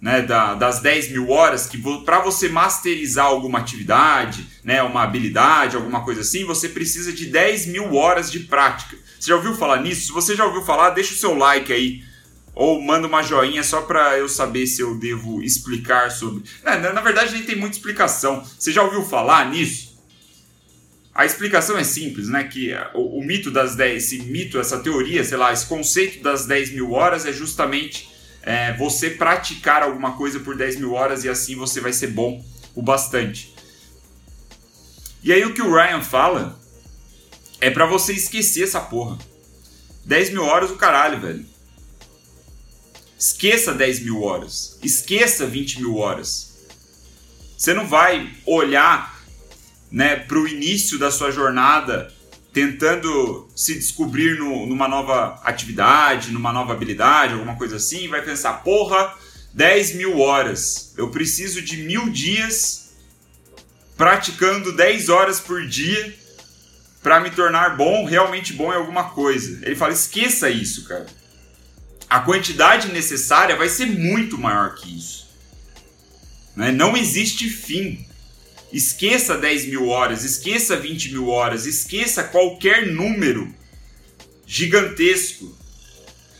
né, 0.00 0.22
da, 0.22 0.54
das 0.54 0.80
10 0.80 1.12
mil 1.12 1.30
horas? 1.30 1.66
Que 1.66 1.78
para 2.04 2.20
você 2.20 2.48
masterizar 2.48 3.26
alguma 3.26 3.58
atividade, 3.58 4.46
né, 4.64 4.82
uma 4.82 5.02
habilidade, 5.02 5.76
alguma 5.76 6.02
coisa 6.02 6.22
assim, 6.22 6.44
você 6.44 6.68
precisa 6.68 7.12
de 7.12 7.26
10 7.26 7.66
mil 7.66 7.94
horas 7.94 8.30
de 8.30 8.40
prática. 8.40 8.96
Você 9.20 9.28
já 9.28 9.36
ouviu 9.36 9.54
falar 9.54 9.80
nisso? 9.80 10.06
Se 10.06 10.12
você 10.12 10.34
já 10.34 10.44
ouviu 10.44 10.62
falar, 10.62 10.90
deixa 10.90 11.14
o 11.14 11.16
seu 11.16 11.34
like 11.34 11.72
aí. 11.72 12.02
Ou 12.54 12.80
manda 12.80 13.06
uma 13.08 13.22
joinha 13.22 13.64
só 13.64 13.82
para 13.82 14.16
eu 14.16 14.28
saber 14.28 14.66
se 14.66 14.80
eu 14.80 14.94
devo 14.96 15.42
explicar 15.42 16.10
sobre. 16.10 16.44
Na, 16.62 16.76
na 16.92 17.00
verdade, 17.00 17.32
nem 17.32 17.42
tem 17.42 17.56
muita 17.56 17.76
explicação. 17.76 18.44
Você 18.58 18.70
já 18.70 18.82
ouviu 18.82 19.02
falar 19.02 19.50
nisso? 19.50 19.83
A 21.14 21.24
explicação 21.24 21.78
é 21.78 21.84
simples, 21.84 22.28
né? 22.28 22.42
Que 22.42 22.72
o, 22.92 23.20
o, 23.20 23.24
mito 23.24 23.50
das 23.50 23.76
10, 23.76 24.02
esse 24.02 24.18
mito, 24.22 24.58
essa 24.58 24.80
teoria, 24.80 25.22
sei 25.22 25.36
lá, 25.38 25.52
esse 25.52 25.64
conceito 25.66 26.20
das 26.22 26.44
10 26.44 26.72
mil 26.72 26.92
horas 26.92 27.24
é 27.24 27.32
justamente 27.32 28.10
é, 28.42 28.72
você 28.76 29.10
praticar 29.10 29.84
alguma 29.84 30.16
coisa 30.16 30.40
por 30.40 30.56
10 30.56 30.76
mil 30.76 30.92
horas 30.92 31.22
e 31.22 31.28
assim 31.28 31.54
você 31.54 31.80
vai 31.80 31.92
ser 31.92 32.08
bom 32.08 32.44
o 32.74 32.82
bastante. 32.82 33.54
E 35.22 35.32
aí 35.32 35.44
o 35.44 35.54
que 35.54 35.62
o 35.62 35.72
Ryan 35.72 36.02
fala 36.02 36.58
é 37.60 37.70
para 37.70 37.86
você 37.86 38.12
esquecer 38.12 38.64
essa 38.64 38.80
porra. 38.80 39.16
10 40.04 40.30
mil 40.30 40.42
horas 40.42 40.70
o 40.72 40.76
caralho, 40.76 41.20
velho. 41.20 41.46
Esqueça 43.16 43.72
10 43.72 44.00
mil 44.00 44.22
horas. 44.22 44.78
Esqueça 44.82 45.46
20 45.46 45.78
mil 45.78 45.96
horas. 45.96 46.52
Você 47.56 47.72
não 47.72 47.86
vai 47.86 48.34
olhar 48.44 49.13
né, 49.94 50.16
para 50.16 50.40
o 50.40 50.48
início 50.48 50.98
da 50.98 51.08
sua 51.08 51.30
jornada, 51.30 52.12
tentando 52.52 53.48
se 53.54 53.76
descobrir 53.76 54.36
no, 54.36 54.66
numa 54.66 54.88
nova 54.88 55.40
atividade, 55.44 56.32
numa 56.32 56.52
nova 56.52 56.72
habilidade, 56.72 57.34
alguma 57.34 57.54
coisa 57.54 57.76
assim, 57.76 58.08
vai 58.08 58.20
pensar: 58.20 58.64
porra, 58.64 59.14
10 59.52 59.94
mil 59.94 60.18
horas, 60.18 60.92
eu 60.96 61.10
preciso 61.10 61.62
de 61.62 61.76
mil 61.76 62.10
dias 62.10 62.92
praticando 63.96 64.72
10 64.72 65.10
horas 65.10 65.38
por 65.38 65.64
dia 65.64 66.12
para 67.00 67.20
me 67.20 67.30
tornar 67.30 67.76
bom, 67.76 68.04
realmente 68.04 68.52
bom 68.52 68.72
em 68.72 68.76
alguma 68.76 69.10
coisa. 69.10 69.64
Ele 69.64 69.76
fala: 69.76 69.92
esqueça 69.92 70.50
isso, 70.50 70.88
cara. 70.88 71.06
A 72.10 72.18
quantidade 72.18 72.88
necessária 72.90 73.54
vai 73.54 73.68
ser 73.68 73.86
muito 73.86 74.36
maior 74.36 74.74
que 74.74 74.98
isso. 74.98 75.28
Né? 76.56 76.72
Não 76.72 76.96
existe 76.96 77.48
fim. 77.48 78.04
Esqueça 78.74 79.38
10 79.38 79.66
mil 79.66 79.86
horas, 79.86 80.24
esqueça 80.24 80.74
20 80.76 81.12
mil 81.12 81.28
horas, 81.28 81.64
esqueça 81.64 82.24
qualquer 82.24 82.88
número 82.88 83.54
gigantesco. 84.44 85.56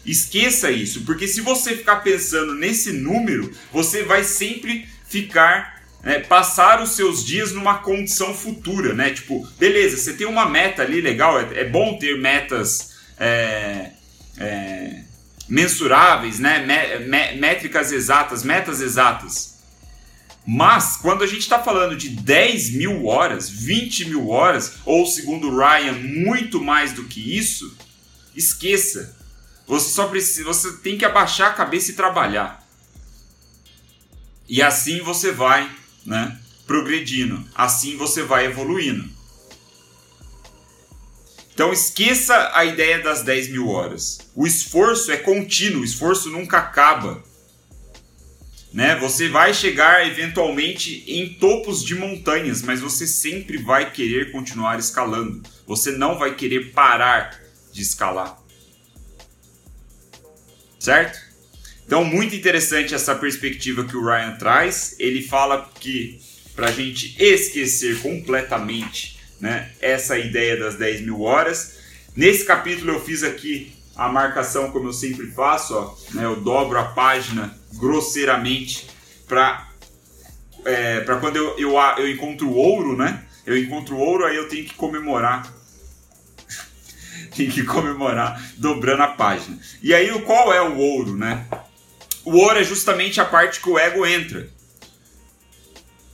Esqueça 0.04 0.68
isso, 0.72 1.02
porque 1.02 1.28
se 1.28 1.40
você 1.40 1.76
ficar 1.76 1.96
pensando 1.96 2.52
nesse 2.52 2.90
número, 2.90 3.52
você 3.72 4.02
vai 4.02 4.24
sempre 4.24 4.84
ficar 5.08 5.80
né, 6.02 6.18
passar 6.18 6.82
os 6.82 6.96
seus 6.96 7.24
dias 7.24 7.52
numa 7.52 7.78
condição 7.78 8.34
futura, 8.34 8.92
né? 8.94 9.10
Tipo, 9.10 9.46
beleza, 9.56 9.96
você 9.96 10.12
tem 10.12 10.26
uma 10.26 10.48
meta 10.48 10.82
ali 10.82 11.00
legal, 11.00 11.40
é, 11.40 11.60
é 11.60 11.64
bom 11.64 11.96
ter 11.98 12.18
metas 12.18 12.96
é, 13.16 13.92
é, 14.38 15.02
mensuráveis, 15.48 16.40
né? 16.40 16.66
Métricas 17.36 17.92
exatas, 17.92 18.42
metas 18.42 18.80
exatas. 18.80 19.53
Mas, 20.46 20.96
quando 20.96 21.24
a 21.24 21.26
gente 21.26 21.40
está 21.40 21.58
falando 21.58 21.96
de 21.96 22.10
10 22.10 22.74
mil 22.74 23.06
horas, 23.06 23.48
20 23.48 24.06
mil 24.06 24.28
horas, 24.28 24.74
ou 24.84 25.06
segundo 25.06 25.56
Ryan, 25.56 25.94
muito 25.94 26.60
mais 26.60 26.92
do 26.92 27.04
que 27.04 27.36
isso, 27.36 27.74
esqueça. 28.36 29.16
Você 29.66 29.90
só 29.90 30.08
precisa, 30.08 30.44
você 30.44 30.72
tem 30.78 30.98
que 30.98 31.04
abaixar 31.04 31.50
a 31.50 31.54
cabeça 31.54 31.90
e 31.90 31.94
trabalhar. 31.94 32.62
E 34.46 34.60
assim 34.60 35.00
você 35.00 35.32
vai 35.32 35.70
né, 36.04 36.38
progredindo, 36.66 37.42
assim 37.54 37.96
você 37.96 38.22
vai 38.22 38.44
evoluindo. 38.44 39.08
Então 41.54 41.72
esqueça 41.72 42.50
a 42.52 42.64
ideia 42.64 43.02
das 43.02 43.22
10 43.22 43.48
mil 43.48 43.68
horas. 43.68 44.18
O 44.34 44.46
esforço 44.46 45.10
é 45.10 45.16
contínuo, 45.16 45.80
o 45.80 45.84
esforço 45.84 46.28
nunca 46.28 46.58
acaba. 46.58 47.24
Né? 48.74 48.96
Você 48.96 49.28
vai 49.28 49.54
chegar 49.54 50.04
eventualmente 50.04 51.04
em 51.06 51.32
topos 51.34 51.84
de 51.84 51.94
montanhas, 51.94 52.60
mas 52.60 52.80
você 52.80 53.06
sempre 53.06 53.56
vai 53.56 53.92
querer 53.92 54.32
continuar 54.32 54.80
escalando. 54.80 55.40
Você 55.64 55.92
não 55.92 56.18
vai 56.18 56.34
querer 56.34 56.72
parar 56.72 57.40
de 57.72 57.82
escalar. 57.82 58.36
Certo? 60.76 61.16
Então, 61.86 62.04
muito 62.04 62.34
interessante 62.34 62.96
essa 62.96 63.14
perspectiva 63.14 63.84
que 63.84 63.96
o 63.96 64.04
Ryan 64.04 64.36
traz. 64.38 64.96
Ele 64.98 65.22
fala 65.22 65.70
que 65.78 66.20
para 66.56 66.66
a 66.66 66.72
gente 66.72 67.14
esquecer 67.22 68.00
completamente 68.00 69.20
né, 69.40 69.70
essa 69.80 70.18
ideia 70.18 70.56
das 70.58 70.74
10 70.74 71.02
mil 71.02 71.22
horas. 71.22 71.78
Nesse 72.16 72.44
capítulo 72.44 72.94
eu 72.94 73.00
fiz 73.00 73.22
aqui 73.22 73.72
a 73.94 74.08
marcação 74.08 74.72
como 74.72 74.88
eu 74.88 74.92
sempre 74.92 75.28
faço, 75.28 75.74
ó, 75.74 75.96
né, 76.12 76.24
eu 76.24 76.40
dobro 76.40 76.76
a 76.78 76.84
página 76.84 77.56
grosseiramente 77.76 78.86
para 79.26 79.68
é, 80.64 81.00
para 81.00 81.16
quando 81.16 81.36
eu, 81.36 81.58
eu, 81.58 81.76
eu 81.98 82.10
encontro 82.10 82.50
ouro, 82.50 82.96
né? 82.96 83.24
Eu 83.44 83.56
encontro 83.58 83.96
ouro, 83.96 84.24
aí 84.24 84.36
eu 84.36 84.48
tenho 84.48 84.64
que 84.64 84.74
comemorar. 84.74 85.52
tenho 87.36 87.52
que 87.52 87.62
comemorar 87.62 88.42
dobrando 88.56 89.02
a 89.02 89.08
página. 89.08 89.58
E 89.82 89.92
aí, 89.92 90.08
qual 90.22 90.52
é 90.52 90.62
o 90.62 90.76
ouro, 90.78 91.16
né? 91.16 91.46
O 92.24 92.36
ouro 92.38 92.58
é 92.58 92.64
justamente 92.64 93.20
a 93.20 93.24
parte 93.24 93.60
que 93.60 93.68
o 93.68 93.78
ego 93.78 94.06
entra. 94.06 94.48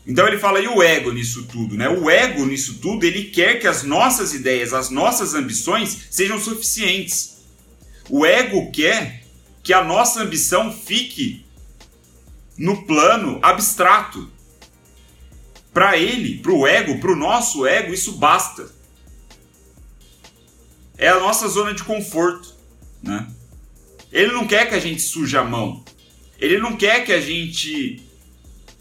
Então 0.05 0.27
ele 0.27 0.39
fala, 0.39 0.59
e 0.59 0.67
o 0.67 0.83
ego 0.83 1.13
nisso 1.13 1.45
tudo? 1.45 1.77
Né? 1.77 1.89
O 1.89 2.11
ego 2.11 2.45
nisso 2.45 2.79
tudo, 2.81 3.05
ele 3.07 3.25
quer 3.27 3.61
que 3.61 3.67
as 3.67 3.85
nossas 3.85 4.35
ideias, 4.35 4.73
as 4.73 4.91
nossas 4.91 5.35
ambições 5.35 6.09
sejam 6.11 6.41
suficientes. 6.41 7.45
O 8.09 8.27
ego 8.27 8.73
quer 8.73 9.23
que 9.63 9.73
a 9.73 9.85
nossa 9.85 10.23
ambição 10.23 10.73
fique 10.73 11.45
no 12.61 12.85
plano 12.85 13.39
abstrato. 13.41 14.31
Para 15.73 15.97
ele, 15.97 16.39
para 16.41 16.53
o 16.53 16.67
ego, 16.67 17.01
para 17.01 17.13
o 17.13 17.17
nosso 17.17 17.67
ego, 17.67 17.95
isso 17.95 18.13
basta. 18.19 18.71
É 20.99 21.09
a 21.09 21.19
nossa 21.19 21.49
zona 21.49 21.73
de 21.73 21.83
conforto. 21.83 22.55
Né? 23.03 23.27
Ele 24.13 24.33
não 24.33 24.47
quer 24.47 24.69
que 24.69 24.75
a 24.75 24.79
gente 24.79 25.01
suje 25.01 25.39
a 25.39 25.43
mão. 25.43 25.83
Ele 26.39 26.59
não 26.59 26.77
quer 26.77 27.03
que 27.07 27.13
a 27.13 27.21
gente 27.21 28.05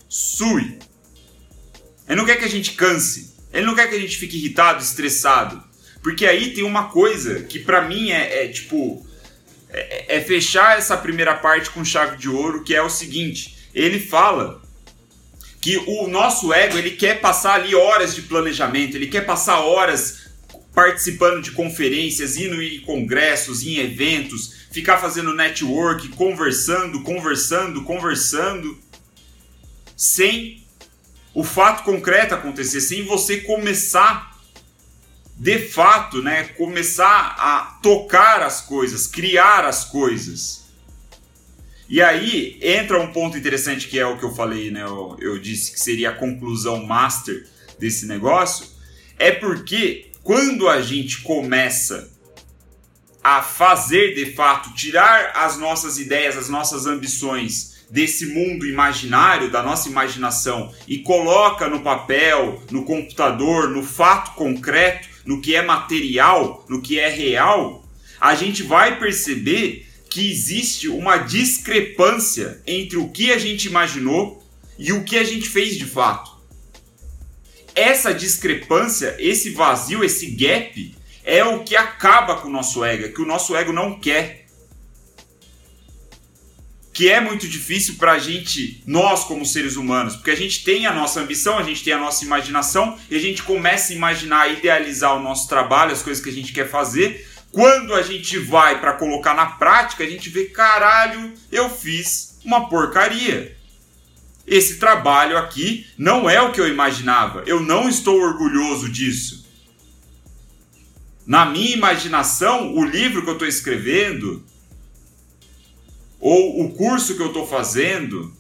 sue. 0.10 0.78
Ele 2.06 2.18
não 2.18 2.26
quer 2.26 2.36
que 2.36 2.46
a 2.46 2.50
gente 2.50 2.74
canse. 2.74 3.34
Ele 3.54 3.66
não 3.66 3.76
quer 3.76 3.88
que 3.88 3.96
a 3.96 4.00
gente 4.00 4.18
fique 4.18 4.36
irritado, 4.36 4.84
estressado. 4.84 5.64
Porque 6.04 6.26
aí 6.26 6.54
tem 6.54 6.66
uma 6.66 6.90
coisa 6.90 7.44
que 7.44 7.60
para 7.60 7.88
mim 7.88 8.10
é, 8.10 8.44
é 8.44 8.48
tipo. 8.50 9.08
É, 9.72 10.18
é, 10.18 10.22
fechar 10.22 10.80
essa 10.80 10.98
primeira 10.98 11.36
parte 11.36 11.70
com 11.70 11.86
chave 11.86 12.18
de 12.18 12.28
ouro, 12.28 12.64
que 12.64 12.74
é 12.74 12.82
o 12.82 12.90
seguinte: 12.90 13.59
ele 13.74 14.00
fala 14.00 14.62
que 15.62 15.78
o 15.78 16.08
nosso 16.08 16.54
ego 16.54 16.78
ele 16.78 16.92
quer 16.92 17.20
passar 17.20 17.56
ali 17.56 17.76
horas 17.76 18.16
de 18.16 18.22
planejamento, 18.24 18.96
ele 18.96 19.08
quer 19.08 19.26
passar 19.26 19.60
horas 19.60 20.30
participando 20.74 21.42
de 21.42 21.52
conferências, 21.52 22.38
indo 22.38 22.62
em 22.62 22.80
congressos, 22.82 23.66
em 23.66 23.78
eventos, 23.78 24.54
ficar 24.72 24.98
fazendo 24.98 25.34
network, 25.34 26.08
conversando, 26.10 27.02
conversando, 27.02 27.84
conversando, 27.84 28.78
sem 29.98 30.64
o 31.34 31.44
fato 31.44 31.84
concreto 31.84 32.34
acontecer, 32.34 32.80
sem 32.80 33.04
você 33.04 33.42
começar 33.42 34.30
de 35.36 35.58
fato, 35.58 36.22
né, 36.22 36.44
começar 36.50 37.36
a 37.38 37.80
tocar 37.82 38.42
as 38.42 38.60
coisas, 38.60 39.08
criar 39.08 39.64
as 39.64 39.86
coisas. 39.86 40.59
E 41.90 42.04
aí 42.04 42.60
entra 42.62 43.02
um 43.02 43.12
ponto 43.12 43.36
interessante 43.36 43.88
que 43.88 43.98
é 43.98 44.06
o 44.06 44.16
que 44.16 44.24
eu 44.24 44.36
falei, 44.36 44.70
né? 44.70 44.84
Eu, 44.84 45.18
eu 45.20 45.40
disse 45.40 45.72
que 45.72 45.80
seria 45.80 46.12
a 46.12 46.16
conclusão 46.16 46.86
master 46.86 47.48
desse 47.80 48.06
negócio, 48.06 48.68
é 49.18 49.32
porque 49.32 50.12
quando 50.22 50.70
a 50.70 50.82
gente 50.82 51.22
começa 51.22 52.12
a 53.24 53.42
fazer 53.42 54.14
de 54.14 54.34
fato, 54.34 54.74
tirar 54.76 55.32
as 55.36 55.58
nossas 55.58 55.98
ideias, 55.98 56.38
as 56.38 56.48
nossas 56.48 56.86
ambições 56.86 57.80
desse 57.90 58.28
mundo 58.28 58.68
imaginário, 58.68 59.50
da 59.50 59.64
nossa 59.64 59.90
imaginação, 59.90 60.72
e 60.88 61.00
coloca 61.00 61.68
no 61.68 61.82
papel, 61.82 62.62
no 62.70 62.84
computador, 62.84 63.68
no 63.68 63.82
fato 63.82 64.36
concreto, 64.36 65.10
no 65.26 65.42
que 65.42 65.56
é 65.56 65.64
material, 65.64 66.64
no 66.70 66.82
que 66.82 67.00
é 67.00 67.10
real, 67.10 67.84
a 68.22 68.36
gente 68.36 68.62
vai 68.62 69.00
perceber 69.00 69.89
que 70.10 70.30
existe 70.30 70.88
uma 70.88 71.18
discrepância 71.18 72.62
entre 72.66 72.98
o 72.98 73.10
que 73.10 73.32
a 73.32 73.38
gente 73.38 73.68
imaginou 73.68 74.44
e 74.78 74.92
o 74.92 75.04
que 75.04 75.18
a 75.18 75.24
gente 75.24 75.48
fez 75.48 75.78
de 75.78 75.86
fato. 75.86 76.32
Essa 77.76 78.14
discrepância, 78.14 79.16
esse 79.20 79.52
vazio, 79.52 80.04
esse 80.04 80.32
gap, 80.32 80.96
é 81.24 81.44
o 81.44 81.64
que 81.64 81.76
acaba 81.76 82.38
com 82.38 82.48
o 82.48 82.52
nosso 82.52 82.84
ego, 82.84 83.06
é 83.06 83.10
que 83.10 83.22
o 83.22 83.26
nosso 83.26 83.56
ego 83.56 83.72
não 83.72 84.00
quer. 84.00 84.48
Que 86.92 87.10
é 87.10 87.22
muito 87.22 87.48
difícil 87.48 87.96
para 87.96 88.14
a 88.14 88.20
gente, 88.20 88.84
nós 88.86 89.24
como 89.24 89.46
seres 89.46 89.76
humanos, 89.76 90.16
porque 90.16 90.32
a 90.32 90.36
gente 90.36 90.64
tem 90.64 90.88
a 90.88 90.94
nossa 90.94 91.22
ambição, 91.22 91.58
a 91.58 91.64
gente 91.64 91.84
tem 91.84 91.94
a 91.94 92.00
nossa 92.00 92.26
imaginação 92.26 92.98
e 93.10 93.16
a 93.16 93.20
gente 93.20 93.44
começa 93.44 93.94
a 93.94 93.96
imaginar, 93.96 94.52
idealizar 94.52 95.16
o 95.16 95.22
nosso 95.22 95.48
trabalho, 95.48 95.94
as 95.94 96.02
coisas 96.02 96.22
que 96.22 96.30
a 96.30 96.34
gente 96.34 96.52
quer 96.52 96.68
fazer. 96.68 97.29
Quando 97.52 97.94
a 97.94 98.02
gente 98.02 98.38
vai 98.38 98.80
para 98.80 98.94
colocar 98.94 99.34
na 99.34 99.46
prática, 99.46 100.04
a 100.04 100.08
gente 100.08 100.30
vê, 100.30 100.46
caralho, 100.46 101.34
eu 101.52 101.70
fiz 101.70 102.40
uma 102.46 102.70
porcaria. 102.70 103.58
Esse 104.46 104.78
trabalho 104.78 105.38
aqui 105.38 105.88
não 105.98 106.30
é 106.30 106.42
o 106.42 106.52
que 106.52 106.62
eu 106.62 106.68
imaginava. 106.68 107.44
Eu 107.46 107.60
não 107.60 107.90
estou 107.90 108.20
orgulhoso 108.20 108.90
disso 108.90 109.50
na 111.30 111.46
minha 111.46 111.76
imaginação, 111.76 112.74
o 112.74 112.84
livro 112.84 113.22
que 113.22 113.30
eu 113.30 113.34
estou 113.34 113.48
escrevendo, 113.48 114.44
ou 116.20 116.66
o 116.66 116.72
curso 116.72 117.16
que 117.16 117.22
eu 117.22 117.28
estou 117.28 117.46
fazendo, 117.46 118.34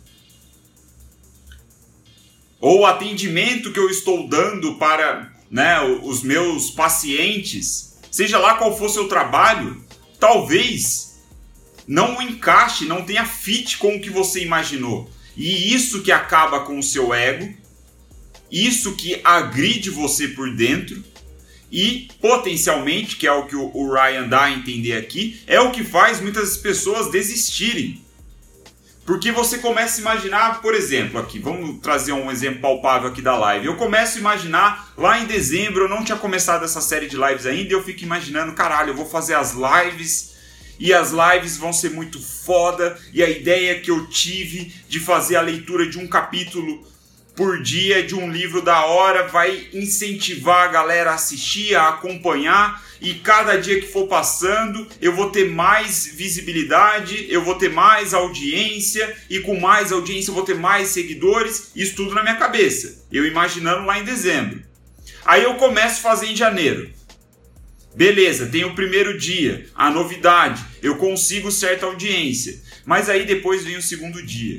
ou 2.59 2.79
o 2.79 2.85
atendimento 2.87 3.71
que 3.71 3.77
eu 3.77 3.91
estou 3.91 4.27
dando 4.27 4.73
para 4.79 5.31
né, 5.51 5.79
os 6.01 6.23
meus 6.23 6.71
pacientes, 6.71 7.88
seja 8.11 8.37
lá 8.37 8.55
qual 8.55 8.77
for 8.77 8.89
seu 8.89 9.07
trabalho, 9.07 9.83
talvez 10.19 11.19
não 11.87 12.21
encaixe, 12.21 12.85
não 12.85 13.03
tenha 13.03 13.25
fit 13.25 13.77
com 13.77 13.95
o 13.95 14.01
que 14.01 14.09
você 14.09 14.43
imaginou. 14.43 15.09
E 15.35 15.73
isso 15.73 16.01
que 16.01 16.11
acaba 16.11 16.61
com 16.61 16.77
o 16.77 16.83
seu 16.83 17.13
ego, 17.13 17.51
isso 18.51 18.95
que 18.95 19.19
agride 19.23 19.89
você 19.89 20.27
por 20.27 20.53
dentro, 20.55 21.03
e 21.71 22.09
potencialmente, 22.19 23.15
que 23.15 23.27
é 23.27 23.31
o 23.31 23.45
que 23.45 23.55
o 23.55 23.93
Ryan 23.93 24.27
dá 24.27 24.45
a 24.45 24.51
entender 24.51 24.93
aqui, 24.93 25.41
é 25.45 25.59
o 25.59 25.71
que 25.71 25.83
faz 25.83 26.19
muitas 26.19 26.57
pessoas 26.57 27.11
desistirem. 27.11 28.03
Porque 29.09 29.31
você 29.31 29.57
começa 29.57 29.97
a 29.97 30.01
imaginar, 30.01 30.61
por 30.61 30.75
exemplo, 30.75 31.19
aqui, 31.19 31.39
vamos 31.39 31.79
trazer 31.81 32.11
um 32.11 32.29
exemplo 32.29 32.61
palpável 32.61 33.09
aqui 33.09 33.23
da 33.23 33.35
live. 33.35 33.65
Eu 33.65 33.75
começo 33.75 34.17
a 34.17 34.19
imaginar, 34.19 34.93
lá 34.95 35.19
em 35.19 35.25
dezembro, 35.25 35.85
eu 35.85 35.89
não 35.89 36.03
tinha 36.03 36.15
começado 36.15 36.63
essa 36.63 36.79
série 36.79 37.07
de 37.07 37.17
lives 37.17 37.47
ainda, 37.47 37.69
e 37.69 37.71
eu 37.71 37.83
fico 37.83 38.03
imaginando, 38.03 38.53
caralho, 38.53 38.91
eu 38.91 38.95
vou 38.95 39.07
fazer 39.07 39.33
as 39.33 39.55
lives 39.55 40.35
e 40.79 40.93
as 40.93 41.11
lives 41.11 41.57
vão 41.57 41.73
ser 41.73 41.89
muito 41.89 42.21
foda, 42.21 42.99
e 43.11 43.23
a 43.23 43.27
ideia 43.27 43.79
que 43.79 43.89
eu 43.89 44.05
tive 44.05 44.71
de 44.87 44.99
fazer 44.99 45.37
a 45.37 45.41
leitura 45.41 45.89
de 45.89 45.97
um 45.97 46.07
capítulo 46.07 46.87
por 47.39 47.63
dia 47.63 48.03
de 48.03 48.15
um 48.15 48.29
livro 48.29 48.61
da 48.61 48.83
hora, 48.83 49.25
vai 49.29 49.69
incentivar 49.71 50.67
a 50.67 50.71
galera 50.73 51.11
a 51.11 51.13
assistir, 51.13 51.73
a 51.73 51.87
acompanhar, 51.87 52.83
e 52.99 53.13
cada 53.13 53.55
dia 53.55 53.79
que 53.79 53.87
for 53.87 54.07
passando, 54.07 54.85
eu 54.99 55.15
vou 55.15 55.29
ter 55.29 55.49
mais 55.49 56.05
visibilidade, 56.05 57.27
eu 57.29 57.41
vou 57.41 57.55
ter 57.55 57.69
mais 57.69 58.13
audiência, 58.13 59.15
e 59.29 59.39
com 59.39 59.57
mais 59.57 59.93
audiência 59.93 60.31
eu 60.31 60.35
vou 60.35 60.43
ter 60.43 60.55
mais 60.55 60.89
seguidores, 60.89 61.71
isso 61.73 61.95
tudo 61.95 62.13
na 62.13 62.23
minha 62.23 62.35
cabeça. 62.35 63.05
Eu 63.09 63.25
imaginando 63.25 63.85
lá 63.85 63.97
em 63.97 64.03
dezembro. 64.03 64.61
Aí 65.23 65.43
eu 65.43 65.55
começo 65.55 65.99
a 65.99 66.09
fazer 66.09 66.25
em 66.27 66.35
janeiro. 66.35 66.89
Beleza, 67.95 68.47
tem 68.47 68.65
o 68.65 68.75
primeiro 68.75 69.17
dia, 69.17 69.65
a 69.73 69.89
novidade, 69.89 70.61
eu 70.83 70.97
consigo 70.97 71.53
certa 71.53 71.85
audiência. 71.85 72.59
Mas 72.85 73.07
aí 73.07 73.25
depois 73.25 73.63
vem 73.63 73.77
o 73.77 73.81
segundo 73.81 74.21
dia, 74.21 74.57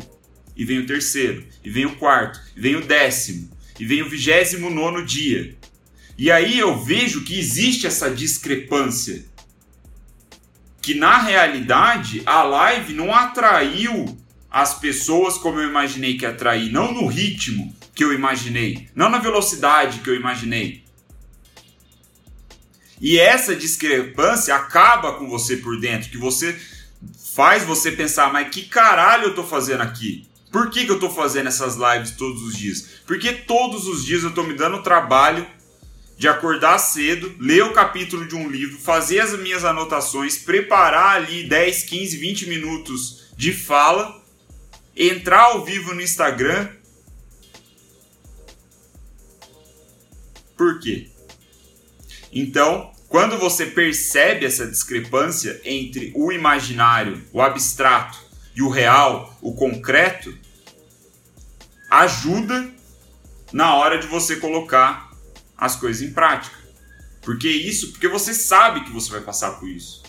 e 0.61 0.65
vem 0.67 0.81
o 0.81 0.87
terceiro, 0.87 1.43
e 1.65 1.71
vem 1.71 1.87
o 1.87 1.97
quarto, 1.97 2.39
e 2.55 2.61
vem 2.61 2.77
o 2.77 2.87
décimo, 2.87 3.51
e 3.79 3.85
vem 3.87 4.03
o 4.03 4.11
vigésimo 4.11 4.69
nono 4.69 5.03
dia. 5.03 5.57
E 6.19 6.31
aí 6.31 6.59
eu 6.59 6.79
vejo 6.79 7.25
que 7.25 7.39
existe 7.39 7.87
essa 7.87 8.11
discrepância. 8.11 9.25
Que 10.83 10.93
na 10.93 11.17
realidade 11.17 12.21
a 12.27 12.43
live 12.43 12.93
não 12.93 13.15
atraiu 13.15 14.19
as 14.51 14.79
pessoas 14.79 15.39
como 15.39 15.59
eu 15.59 15.67
imaginei 15.67 16.19
que 16.19 16.27
atrair, 16.27 16.71
não 16.71 16.93
no 16.93 17.07
ritmo 17.07 17.75
que 17.95 18.05
eu 18.05 18.13
imaginei, 18.13 18.87
não 18.95 19.09
na 19.09 19.19
velocidade 19.19 20.01
que 20.01 20.11
eu 20.11 20.15
imaginei. 20.15 20.85
E 23.01 23.19
essa 23.19 23.57
discrepância 23.57 24.55
acaba 24.55 25.15
com 25.15 25.27
você 25.27 25.57
por 25.57 25.81
dentro, 25.81 26.11
que 26.11 26.19
você 26.19 26.55
faz 27.35 27.65
você 27.65 27.91
pensar, 27.93 28.31
mas 28.31 28.51
que 28.51 28.67
caralho 28.67 29.29
eu 29.29 29.35
tô 29.35 29.43
fazendo 29.43 29.81
aqui? 29.81 30.29
Por 30.51 30.69
que, 30.71 30.85
que 30.85 30.91
eu 30.91 30.99
tô 30.99 31.09
fazendo 31.09 31.47
essas 31.47 31.77
lives 31.77 32.13
todos 32.13 32.43
os 32.43 32.57
dias? 32.57 32.87
Porque 33.07 33.33
todos 33.33 33.87
os 33.87 34.05
dias 34.05 34.25
eu 34.25 34.35
tô 34.35 34.43
me 34.43 34.55
dando 34.55 34.83
trabalho 34.83 35.47
de 36.19 36.29
acordar 36.29 36.79
cedo, 36.79 37.35
ler 37.39 37.65
o 37.65 37.73
capítulo 37.73 38.27
de 38.27 38.35
um 38.35 38.51
livro, 38.51 38.77
fazer 38.79 39.21
as 39.21 39.39
minhas 39.39 39.65
anotações, 39.65 40.37
preparar 40.37 41.17
ali 41.17 41.49
10, 41.49 41.85
15, 41.85 42.17
20 42.17 42.49
minutos 42.49 43.31
de 43.37 43.53
fala, 43.53 44.23
entrar 44.95 45.45
ao 45.45 45.65
vivo 45.65 45.95
no 45.95 46.03
Instagram. 46.03 46.69
Por 50.57 50.79
quê? 50.81 51.09
Então, 52.33 52.93
quando 53.09 53.39
você 53.39 53.67
percebe 53.67 54.45
essa 54.45 54.67
discrepância 54.67 55.61
entre 55.65 56.13
o 56.15 56.31
imaginário, 56.31 57.25
o 57.33 57.41
abstrato 57.41 58.30
e 58.61 58.63
o 58.63 58.69
real, 58.69 59.35
o 59.41 59.55
concreto, 59.55 60.37
ajuda 61.91 62.71
na 63.51 63.75
hora 63.75 63.99
de 63.99 64.07
você 64.07 64.37
colocar 64.37 65.11
as 65.57 65.77
coisas 65.77 66.03
em 66.03 66.13
prática. 66.13 66.57
Porque 67.23 67.49
isso, 67.49 67.91
porque 67.93 68.07
você 68.07 68.35
sabe 68.35 68.85
que 68.85 68.93
você 68.93 69.11
vai 69.11 69.23
passar 69.23 69.53
por 69.53 69.67
isso. 69.67 70.03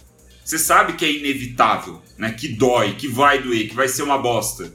Você 0.44 0.60
sabe 0.60 0.94
que 0.94 1.06
é 1.06 1.12
inevitável, 1.12 2.02
né? 2.18 2.34
Que 2.34 2.50
dói, 2.50 2.96
que 2.96 3.08
vai 3.08 3.42
doer, 3.42 3.70
que 3.70 3.76
vai 3.76 3.88
ser 3.88 4.04
uma 4.04 4.18
bosta. 4.18 4.74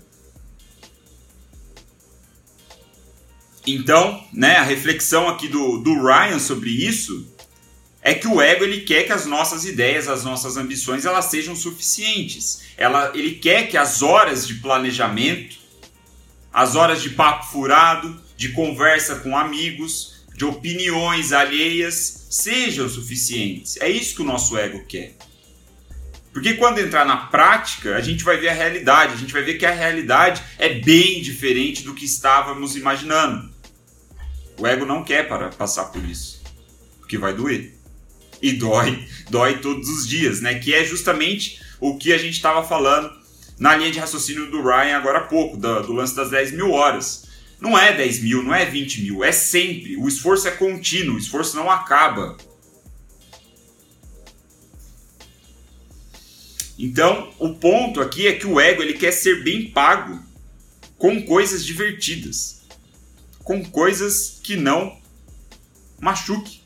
Então, 3.67 4.25
né, 4.33 4.57
a 4.57 4.63
reflexão 4.63 5.29
aqui 5.29 5.49
do, 5.49 5.79
do 5.79 6.03
Ryan 6.03 6.39
sobre 6.39 6.71
isso 6.71 7.36
é 8.07 8.15
que 8.15 8.29
o 8.29 8.41
ego 8.41 8.63
ele 8.63 8.83
quer 8.83 9.03
que 9.03 9.13
as 9.13 9.27
nossas 9.27 9.65
ideias, 9.65 10.07
as 10.07 10.23
nossas 10.23 10.57
ambições, 10.57 11.05
elas 11.05 11.25
sejam 11.25 11.57
suficientes. 11.57 12.63
Ela, 12.77 13.11
ele 13.17 13.33
quer 13.33 13.67
que 13.69 13.77
as 13.77 14.01
horas 14.01 14.47
de 14.47 14.55
planejamento, 14.55 15.57
as 16.53 16.77
horas 16.77 17.03
de 17.03 17.11
papo 17.11 17.47
furado, 17.47 18.17
de 18.37 18.51
conversa 18.51 19.17
com 19.17 19.37
amigos, 19.37 20.25
de 20.37 20.45
opiniões 20.45 21.33
alheias 21.33 22.29
sejam 22.31 22.89
suficientes. 22.89 23.77
É 23.79 23.91
isso 23.91 24.15
que 24.15 24.23
o 24.23 24.25
nosso 24.25 24.57
ego 24.57 24.85
quer. 24.87 25.17
Porque 26.33 26.55
quando 26.55 26.79
entrar 26.79 27.05
na 27.05 27.17
prática, 27.17 27.97
a 27.97 28.01
gente 28.01 28.23
vai 28.23 28.37
ver 28.37 28.51
a 28.51 28.55
realidade, 28.55 29.15
a 29.15 29.17
gente 29.17 29.33
vai 29.33 29.43
ver 29.43 29.55
que 29.55 29.67
a 29.67 29.73
realidade 29.73 30.45
é 30.59 30.69
bem 30.69 31.21
diferente 31.21 31.83
do 31.83 31.93
que 31.93 32.05
estávamos 32.05 32.77
imaginando. 32.77 33.51
O 34.57 34.65
ego 34.65 34.87
não 34.87 35.03
quer 35.03 35.27
para 35.27 35.49
passar 35.49 35.87
por 35.87 36.05
isso, 36.05 36.41
porque 37.01 37.19
vai 37.19 37.35
doer 37.35 37.75
e 38.41 38.53
dói, 38.53 39.07
dói 39.31 39.59
todos 39.59 39.89
os 39.89 40.07
dias, 40.07 40.41
né? 40.41 40.59
Que 40.59 40.75
é 40.75 40.85
justamente 40.85 41.61
o 41.81 41.97
que 41.97 42.13
a 42.13 42.19
gente 42.19 42.35
estava 42.35 42.67
falando 42.67 43.11
na 43.59 43.75
linha 43.77 43.91
de 43.91 43.99
raciocínio 43.99 44.51
do 44.51 44.63
Ryan 44.63 44.97
agora 44.97 45.19
há 45.19 45.25
pouco, 45.25 45.57
do, 45.57 45.83
do, 45.83 45.93
lance 45.93 46.15
das 46.15 46.31
10 46.31 46.53
mil 46.53 46.71
horas. 46.73 47.25
Não 47.61 47.79
é 47.79 47.93
10 47.97 48.23
mil, 48.23 48.43
não 48.43 48.55
é 48.55 48.67
20 48.67 49.03
mil, 49.03 49.25
é 49.25 49.33
sempre. 49.33 49.97
O 49.97 50.07
esforço 50.07 50.47
é 50.47 50.51
contínuo, 50.51 51.17
o 51.17 51.19
esforço 51.19 51.57
não 51.57 51.71
acaba. 51.71 52.37
Então, 56.79 57.33
o 57.39 57.55
ponto 57.55 58.03
aqui 58.03 58.27
é 58.27 58.35
que 58.35 58.47
o 58.47 58.61
ego 58.61 58.83
ele 58.83 58.93
quer 58.93 59.13
ser 59.13 59.43
bem 59.43 59.71
pago 59.71 60.23
com 60.99 61.23
coisas 61.23 61.65
divertidas, 61.65 62.63
com 63.43 63.65
coisas 63.65 64.39
que 64.43 64.57
não 64.57 65.01
machuque, 65.99 66.61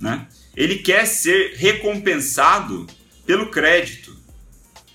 né? 0.00 0.26
Ele 0.56 0.76
quer 0.78 1.06
ser 1.06 1.54
recompensado 1.56 2.86
pelo 3.26 3.50
crédito. 3.50 4.16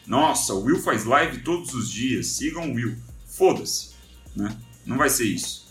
Nossa, 0.05 0.53
o 0.53 0.63
Will 0.63 0.81
faz 0.81 1.05
live 1.05 1.39
todos 1.39 1.73
os 1.73 1.89
dias, 1.91 2.27
sigam 2.27 2.71
o 2.71 2.73
Will. 2.73 2.95
Foda-se, 3.27 3.91
né? 4.35 4.55
Não 4.85 4.97
vai 4.97 5.09
ser 5.09 5.25
isso. 5.25 5.69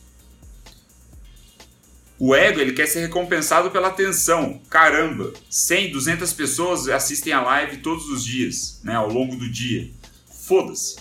O 2.20 2.34
ego, 2.34 2.58
ele 2.60 2.72
quer 2.72 2.86
ser 2.86 3.00
recompensado 3.00 3.70
pela 3.70 3.88
atenção. 3.88 4.60
Caramba, 4.68 5.32
100, 5.48 5.92
200 5.92 6.32
pessoas 6.32 6.88
assistem 6.88 7.32
a 7.32 7.40
live 7.40 7.76
todos 7.76 8.08
os 8.08 8.24
dias, 8.24 8.80
né, 8.82 8.94
ao 8.94 9.08
longo 9.08 9.36
do 9.36 9.48
dia. 9.48 9.88
Foda-se. 10.28 10.96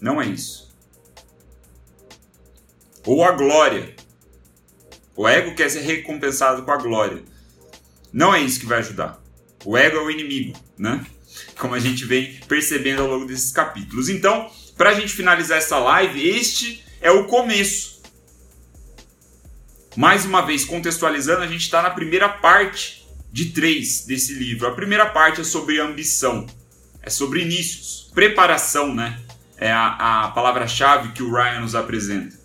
Não 0.00 0.20
é 0.20 0.26
isso. 0.26 0.74
Ou 3.06 3.22
a 3.22 3.30
glória. 3.32 3.94
O 5.14 5.28
ego 5.28 5.54
quer 5.54 5.68
ser 5.68 5.80
recompensado 5.80 6.62
com 6.62 6.70
a 6.72 6.76
glória. 6.76 7.22
Não 8.12 8.34
é 8.34 8.40
isso 8.40 8.60
que 8.60 8.66
vai 8.66 8.78
ajudar. 8.78 9.20
O 9.64 9.76
ego 9.76 9.96
é 9.98 10.02
o 10.02 10.10
inimigo, 10.10 10.58
né? 10.76 11.04
Como 11.58 11.74
a 11.74 11.78
gente 11.78 12.04
vem 12.04 12.40
percebendo 12.48 13.02
ao 13.02 13.08
longo 13.08 13.26
desses 13.26 13.52
capítulos. 13.52 14.08
Então, 14.08 14.50
para 14.76 14.90
a 14.90 14.94
gente 14.94 15.12
finalizar 15.12 15.58
essa 15.58 15.78
live, 15.78 16.26
este 16.28 16.84
é 17.00 17.10
o 17.10 17.24
começo. 17.24 18.00
Mais 19.96 20.24
uma 20.24 20.40
vez, 20.40 20.64
contextualizando, 20.64 21.42
a 21.42 21.46
gente 21.46 21.62
está 21.62 21.82
na 21.82 21.90
primeira 21.90 22.28
parte 22.28 23.06
de 23.32 23.46
três 23.46 24.06
desse 24.06 24.34
livro. 24.34 24.66
A 24.66 24.74
primeira 24.74 25.06
parte 25.06 25.40
é 25.40 25.44
sobre 25.44 25.80
ambição, 25.80 26.46
é 27.02 27.10
sobre 27.10 27.42
inícios, 27.42 28.10
preparação, 28.14 28.94
né? 28.94 29.20
É 29.56 29.70
a, 29.70 30.24
a 30.24 30.28
palavra-chave 30.28 31.12
que 31.12 31.22
o 31.22 31.32
Ryan 31.32 31.60
nos 31.60 31.74
apresenta. 31.74 32.38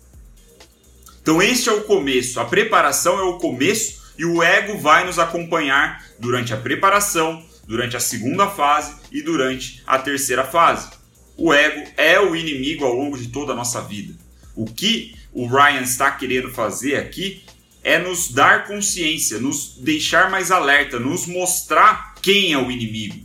Então, 1.22 1.40
este 1.40 1.68
é 1.68 1.72
o 1.72 1.82
começo. 1.84 2.38
A 2.38 2.44
preparação 2.44 3.18
é 3.18 3.22
o 3.22 3.38
começo 3.38 4.05
e 4.18 4.24
o 4.24 4.42
ego 4.42 4.78
vai 4.78 5.04
nos 5.04 5.18
acompanhar 5.18 6.04
durante 6.18 6.52
a 6.52 6.56
preparação, 6.56 7.44
durante 7.66 7.96
a 7.96 8.00
segunda 8.00 8.48
fase 8.48 8.94
e 9.12 9.22
durante 9.22 9.82
a 9.86 9.98
terceira 9.98 10.44
fase. 10.44 10.88
O 11.36 11.52
ego 11.52 11.90
é 11.96 12.18
o 12.18 12.34
inimigo 12.34 12.84
ao 12.84 12.94
longo 12.94 13.18
de 13.18 13.28
toda 13.28 13.52
a 13.52 13.56
nossa 13.56 13.80
vida. 13.82 14.14
O 14.54 14.64
que 14.64 15.14
o 15.32 15.46
Ryan 15.46 15.82
está 15.82 16.10
querendo 16.10 16.50
fazer 16.50 16.96
aqui 16.96 17.44
é 17.82 17.98
nos 17.98 18.32
dar 18.32 18.66
consciência, 18.66 19.38
nos 19.38 19.76
deixar 19.78 20.30
mais 20.30 20.50
alerta, 20.50 20.98
nos 20.98 21.26
mostrar 21.26 22.14
quem 22.22 22.52
é 22.52 22.58
o 22.58 22.70
inimigo. 22.70 23.24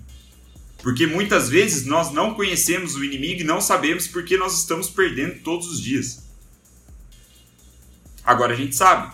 Porque 0.79 1.07
muitas 1.07 1.47
vezes 1.47 1.85
nós 1.85 2.11
não 2.11 2.33
conhecemos 2.33 2.95
o 2.95 3.03
inimigo 3.03 3.41
e 3.41 3.45
não 3.45 3.61
sabemos 3.61 4.07
porque 4.07 4.37
nós 4.37 4.59
estamos 4.59 4.89
perdendo 4.89 5.41
todos 5.41 5.67
os 5.67 5.81
dias. 5.81 6.23
Agora 8.23 8.53
a 8.53 8.57
gente 8.57 8.75
sabe. 8.75 9.13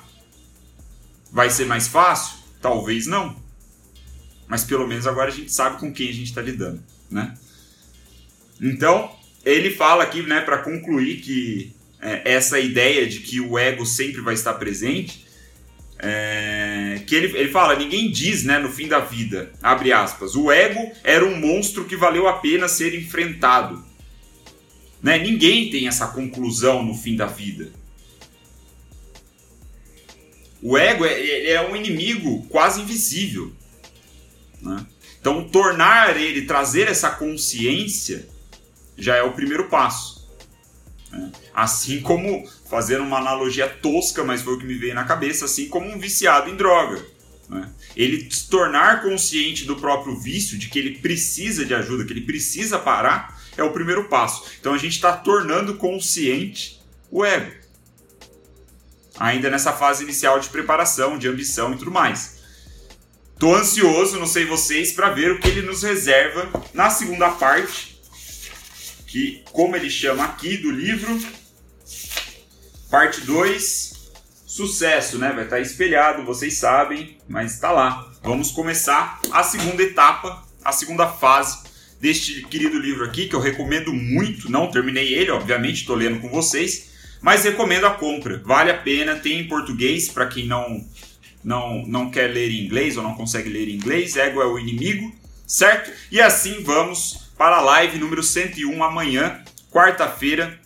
Vai 1.37 1.51
ser 1.51 1.65
mais 1.65 1.87
fácil? 1.87 2.35
Talvez 2.59 3.05
não. 3.05 3.35
Mas 4.47 4.63
pelo 4.63 4.87
menos 4.87 5.05
agora 5.05 5.29
a 5.29 5.31
gente 5.31 5.53
sabe 5.53 5.79
com 5.79 5.93
quem 5.93 6.09
a 6.09 6.11
gente 6.11 6.29
está 6.29 6.41
lidando, 6.41 6.81
né? 7.11 7.37
Então, 8.59 9.15
ele 9.45 9.69
fala 9.69 10.01
aqui, 10.01 10.23
né, 10.23 10.41
para 10.41 10.57
concluir 10.57 11.17
que 11.17 11.75
é, 12.01 12.33
essa 12.33 12.59
ideia 12.59 13.05
de 13.05 13.19
que 13.19 13.39
o 13.39 13.55
ego 13.55 13.85
sempre 13.85 14.19
vai 14.19 14.33
estar 14.33 14.55
presente, 14.55 15.27
é, 15.99 17.03
que 17.05 17.13
ele, 17.13 17.37
ele 17.37 17.51
fala, 17.51 17.75
ninguém 17.75 18.09
diz, 18.09 18.43
né, 18.43 18.57
no 18.57 18.71
fim 18.71 18.87
da 18.87 18.99
vida, 18.99 19.51
abre 19.61 19.93
aspas, 19.93 20.35
o 20.35 20.51
ego 20.51 20.91
era 21.03 21.23
um 21.23 21.39
monstro 21.39 21.85
que 21.85 21.95
valeu 21.95 22.27
a 22.27 22.33
pena 22.39 22.67
ser 22.67 22.99
enfrentado. 22.99 23.85
Né? 25.03 25.19
Ninguém 25.19 25.69
tem 25.69 25.87
essa 25.87 26.07
conclusão 26.07 26.81
no 26.83 26.95
fim 26.95 27.15
da 27.15 27.27
vida. 27.27 27.76
O 30.61 30.77
ego 30.77 31.05
é, 31.05 31.51
é 31.51 31.69
um 31.69 31.75
inimigo 31.75 32.45
quase 32.49 32.81
invisível. 32.81 33.51
Né? 34.61 34.85
Então, 35.19 35.43
tornar 35.43 36.17
ele, 36.17 36.45
trazer 36.45 36.87
essa 36.87 37.09
consciência, 37.09 38.27
já 38.97 39.15
é 39.15 39.23
o 39.23 39.33
primeiro 39.33 39.69
passo. 39.69 40.27
Né? 41.11 41.31
Assim 41.53 42.01
como, 42.01 42.47
fazendo 42.69 43.03
uma 43.03 43.17
analogia 43.17 43.67
tosca, 43.67 44.23
mas 44.23 44.41
foi 44.41 44.53
o 44.53 44.59
que 44.59 44.65
me 44.65 44.75
veio 44.75 44.95
na 44.95 45.03
cabeça, 45.03 45.45
assim 45.45 45.67
como 45.67 45.87
um 45.87 45.99
viciado 45.99 46.49
em 46.49 46.55
droga. 46.55 47.05
Né? 47.49 47.69
Ele 47.95 48.27
se 48.29 48.49
tornar 48.49 49.01
consciente 49.03 49.65
do 49.65 49.75
próprio 49.75 50.15
vício, 50.19 50.57
de 50.57 50.69
que 50.69 50.79
ele 50.79 50.97
precisa 50.99 51.65
de 51.65 51.73
ajuda, 51.73 52.05
que 52.05 52.13
ele 52.13 52.21
precisa 52.21 52.79
parar, 52.79 53.39
é 53.55 53.63
o 53.63 53.71
primeiro 53.71 54.05
passo. 54.05 54.45
Então 54.59 54.73
a 54.73 54.77
gente 54.77 54.93
está 54.93 55.13
tornando 55.13 55.75
consciente 55.75 56.79
o 57.09 57.23
ego. 57.23 57.51
Ainda 59.19 59.49
nessa 59.49 59.73
fase 59.73 60.03
inicial 60.03 60.39
de 60.39 60.49
preparação, 60.49 61.17
de 61.17 61.27
ambição 61.27 61.73
e 61.73 61.77
tudo 61.77 61.91
mais. 61.91 62.37
Tô 63.39 63.53
ansioso, 63.53 64.19
não 64.19 64.25
sei 64.25 64.45
vocês, 64.45 64.91
para 64.91 65.11
ver 65.11 65.31
o 65.31 65.39
que 65.39 65.47
ele 65.47 65.61
nos 65.61 65.83
reserva 65.83 66.49
na 66.73 66.89
segunda 66.89 67.29
parte, 67.29 67.99
que 69.05 69.43
como 69.51 69.75
ele 69.75 69.89
chama 69.89 70.25
aqui 70.25 70.57
do 70.57 70.71
livro, 70.71 71.19
parte 72.89 73.21
2, 73.21 73.93
sucesso, 74.45 75.19
né? 75.19 75.31
Vai 75.33 75.43
estar 75.43 75.59
espelhado, 75.59 76.25
vocês 76.25 76.55
sabem, 76.55 77.17
mas 77.27 77.53
está 77.53 77.71
lá. 77.71 78.11
Vamos 78.23 78.51
começar 78.51 79.19
a 79.31 79.43
segunda 79.43 79.83
etapa, 79.83 80.43
a 80.65 80.71
segunda 80.71 81.07
fase 81.07 81.59
deste 82.01 82.41
querido 82.43 82.79
livro 82.79 83.05
aqui, 83.05 83.27
que 83.27 83.35
eu 83.35 83.39
recomendo 83.39 83.93
muito. 83.93 84.51
Não 84.51 84.71
terminei 84.71 85.13
ele, 85.13 85.29
obviamente, 85.29 85.81
estou 85.81 85.95
lendo 85.95 86.19
com 86.19 86.29
vocês, 86.29 86.86
mas 87.21 87.43
recomendo 87.43 87.85
a 87.85 87.91
compra. 87.91 88.41
Vale 88.45 88.71
a 88.71 88.77
pena, 88.77 89.15
tem 89.15 89.39
em 89.39 89.47
português 89.47 90.09
para 90.09 90.27
quem 90.27 90.47
não, 90.47 90.85
não, 91.43 91.85
não 91.87 92.11
quer 92.11 92.27
ler 92.27 92.49
em 92.49 92.65
inglês 92.65 92.97
ou 92.97 93.03
não 93.03 93.15
consegue 93.15 93.49
ler 93.49 93.67
em 93.67 93.75
inglês. 93.75 94.15
Ego 94.15 94.41
é 94.41 94.45
o 94.45 94.59
inimigo, 94.59 95.13
certo? 95.45 95.91
E 96.11 96.21
assim 96.21 96.63
vamos 96.63 97.31
para 97.37 97.57
a 97.57 97.61
live 97.61 97.99
número 97.99 98.23
101 98.23 98.83
amanhã, 98.83 99.41
quarta-feira, 99.71 100.59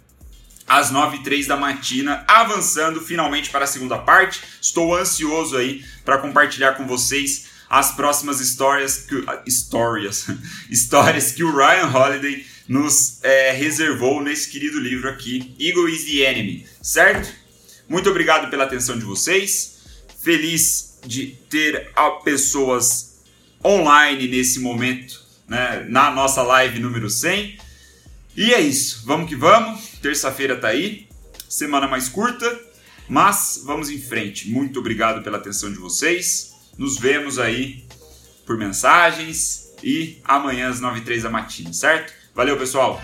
às 0.68 0.90
9 0.90 1.18
e 1.18 1.24
3 1.24 1.48
da 1.48 1.58
matina, 1.58 2.24
avançando 2.28 3.02
finalmente 3.02 3.50
para 3.50 3.66
a 3.66 3.68
segunda 3.68 3.98
parte. 3.98 4.42
Estou 4.62 4.96
ansioso 4.96 5.58
aí 5.58 5.84
para 6.06 6.18
compartilhar 6.18 6.74
com 6.74 6.88
vocês 6.88 7.50
as 7.70 7.94
próximas 7.94 8.40
histórias 8.40 8.98
que, 8.98 9.24
histórias, 9.46 10.28
histórias 10.70 11.32
que 11.32 11.44
o 11.44 11.56
Ryan 11.56 11.88
Holiday 11.88 12.46
nos 12.72 13.22
é, 13.22 13.52
reservou 13.52 14.24
nesse 14.24 14.50
querido 14.50 14.80
livro 14.80 15.10
aqui, 15.10 15.54
Eagle 15.60 15.90
is 15.90 16.06
the 16.06 16.20
Enemy, 16.20 16.66
certo? 16.82 17.30
Muito 17.86 18.10
obrigado 18.10 18.50
pela 18.50 18.64
atenção 18.64 18.98
de 18.98 19.04
vocês. 19.04 19.82
Feliz 20.24 20.98
de 21.06 21.38
ter 21.50 21.92
pessoas 22.24 23.20
online 23.62 24.30
nesse 24.30 24.62
momento, 24.62 25.22
né, 25.50 25.86
na 25.90 26.12
nossa 26.12 26.42
live 26.44 26.80
número 26.80 27.10
100. 27.10 27.58
E 28.38 28.54
é 28.54 28.62
isso, 28.62 29.04
vamos 29.06 29.28
que 29.28 29.36
vamos. 29.36 29.90
Terça-feira 30.02 30.56
tá 30.56 30.70
aí, 30.70 31.10
semana 31.50 31.90
mais 31.90 32.08
curta, 32.08 32.58
mas 33.10 33.64
vamos 33.66 33.90
em 33.90 34.00
frente. 34.00 34.50
Muito 34.50 34.80
obrigado 34.80 35.22
pela 35.22 35.38
atenção 35.38 35.70
de 35.70 35.78
vocês. 35.78 36.54
Nos 36.78 36.98
vemos 36.98 37.38
aí 37.38 37.84
por 38.46 38.58
mensagens 38.58 39.74
e 39.84 40.22
amanhã 40.24 40.70
às 40.70 40.80
9h03 40.80 41.24
da 41.24 41.30
matina, 41.30 41.74
certo? 41.74 42.21
Valeu, 42.34 42.58
pessoal! 42.58 43.00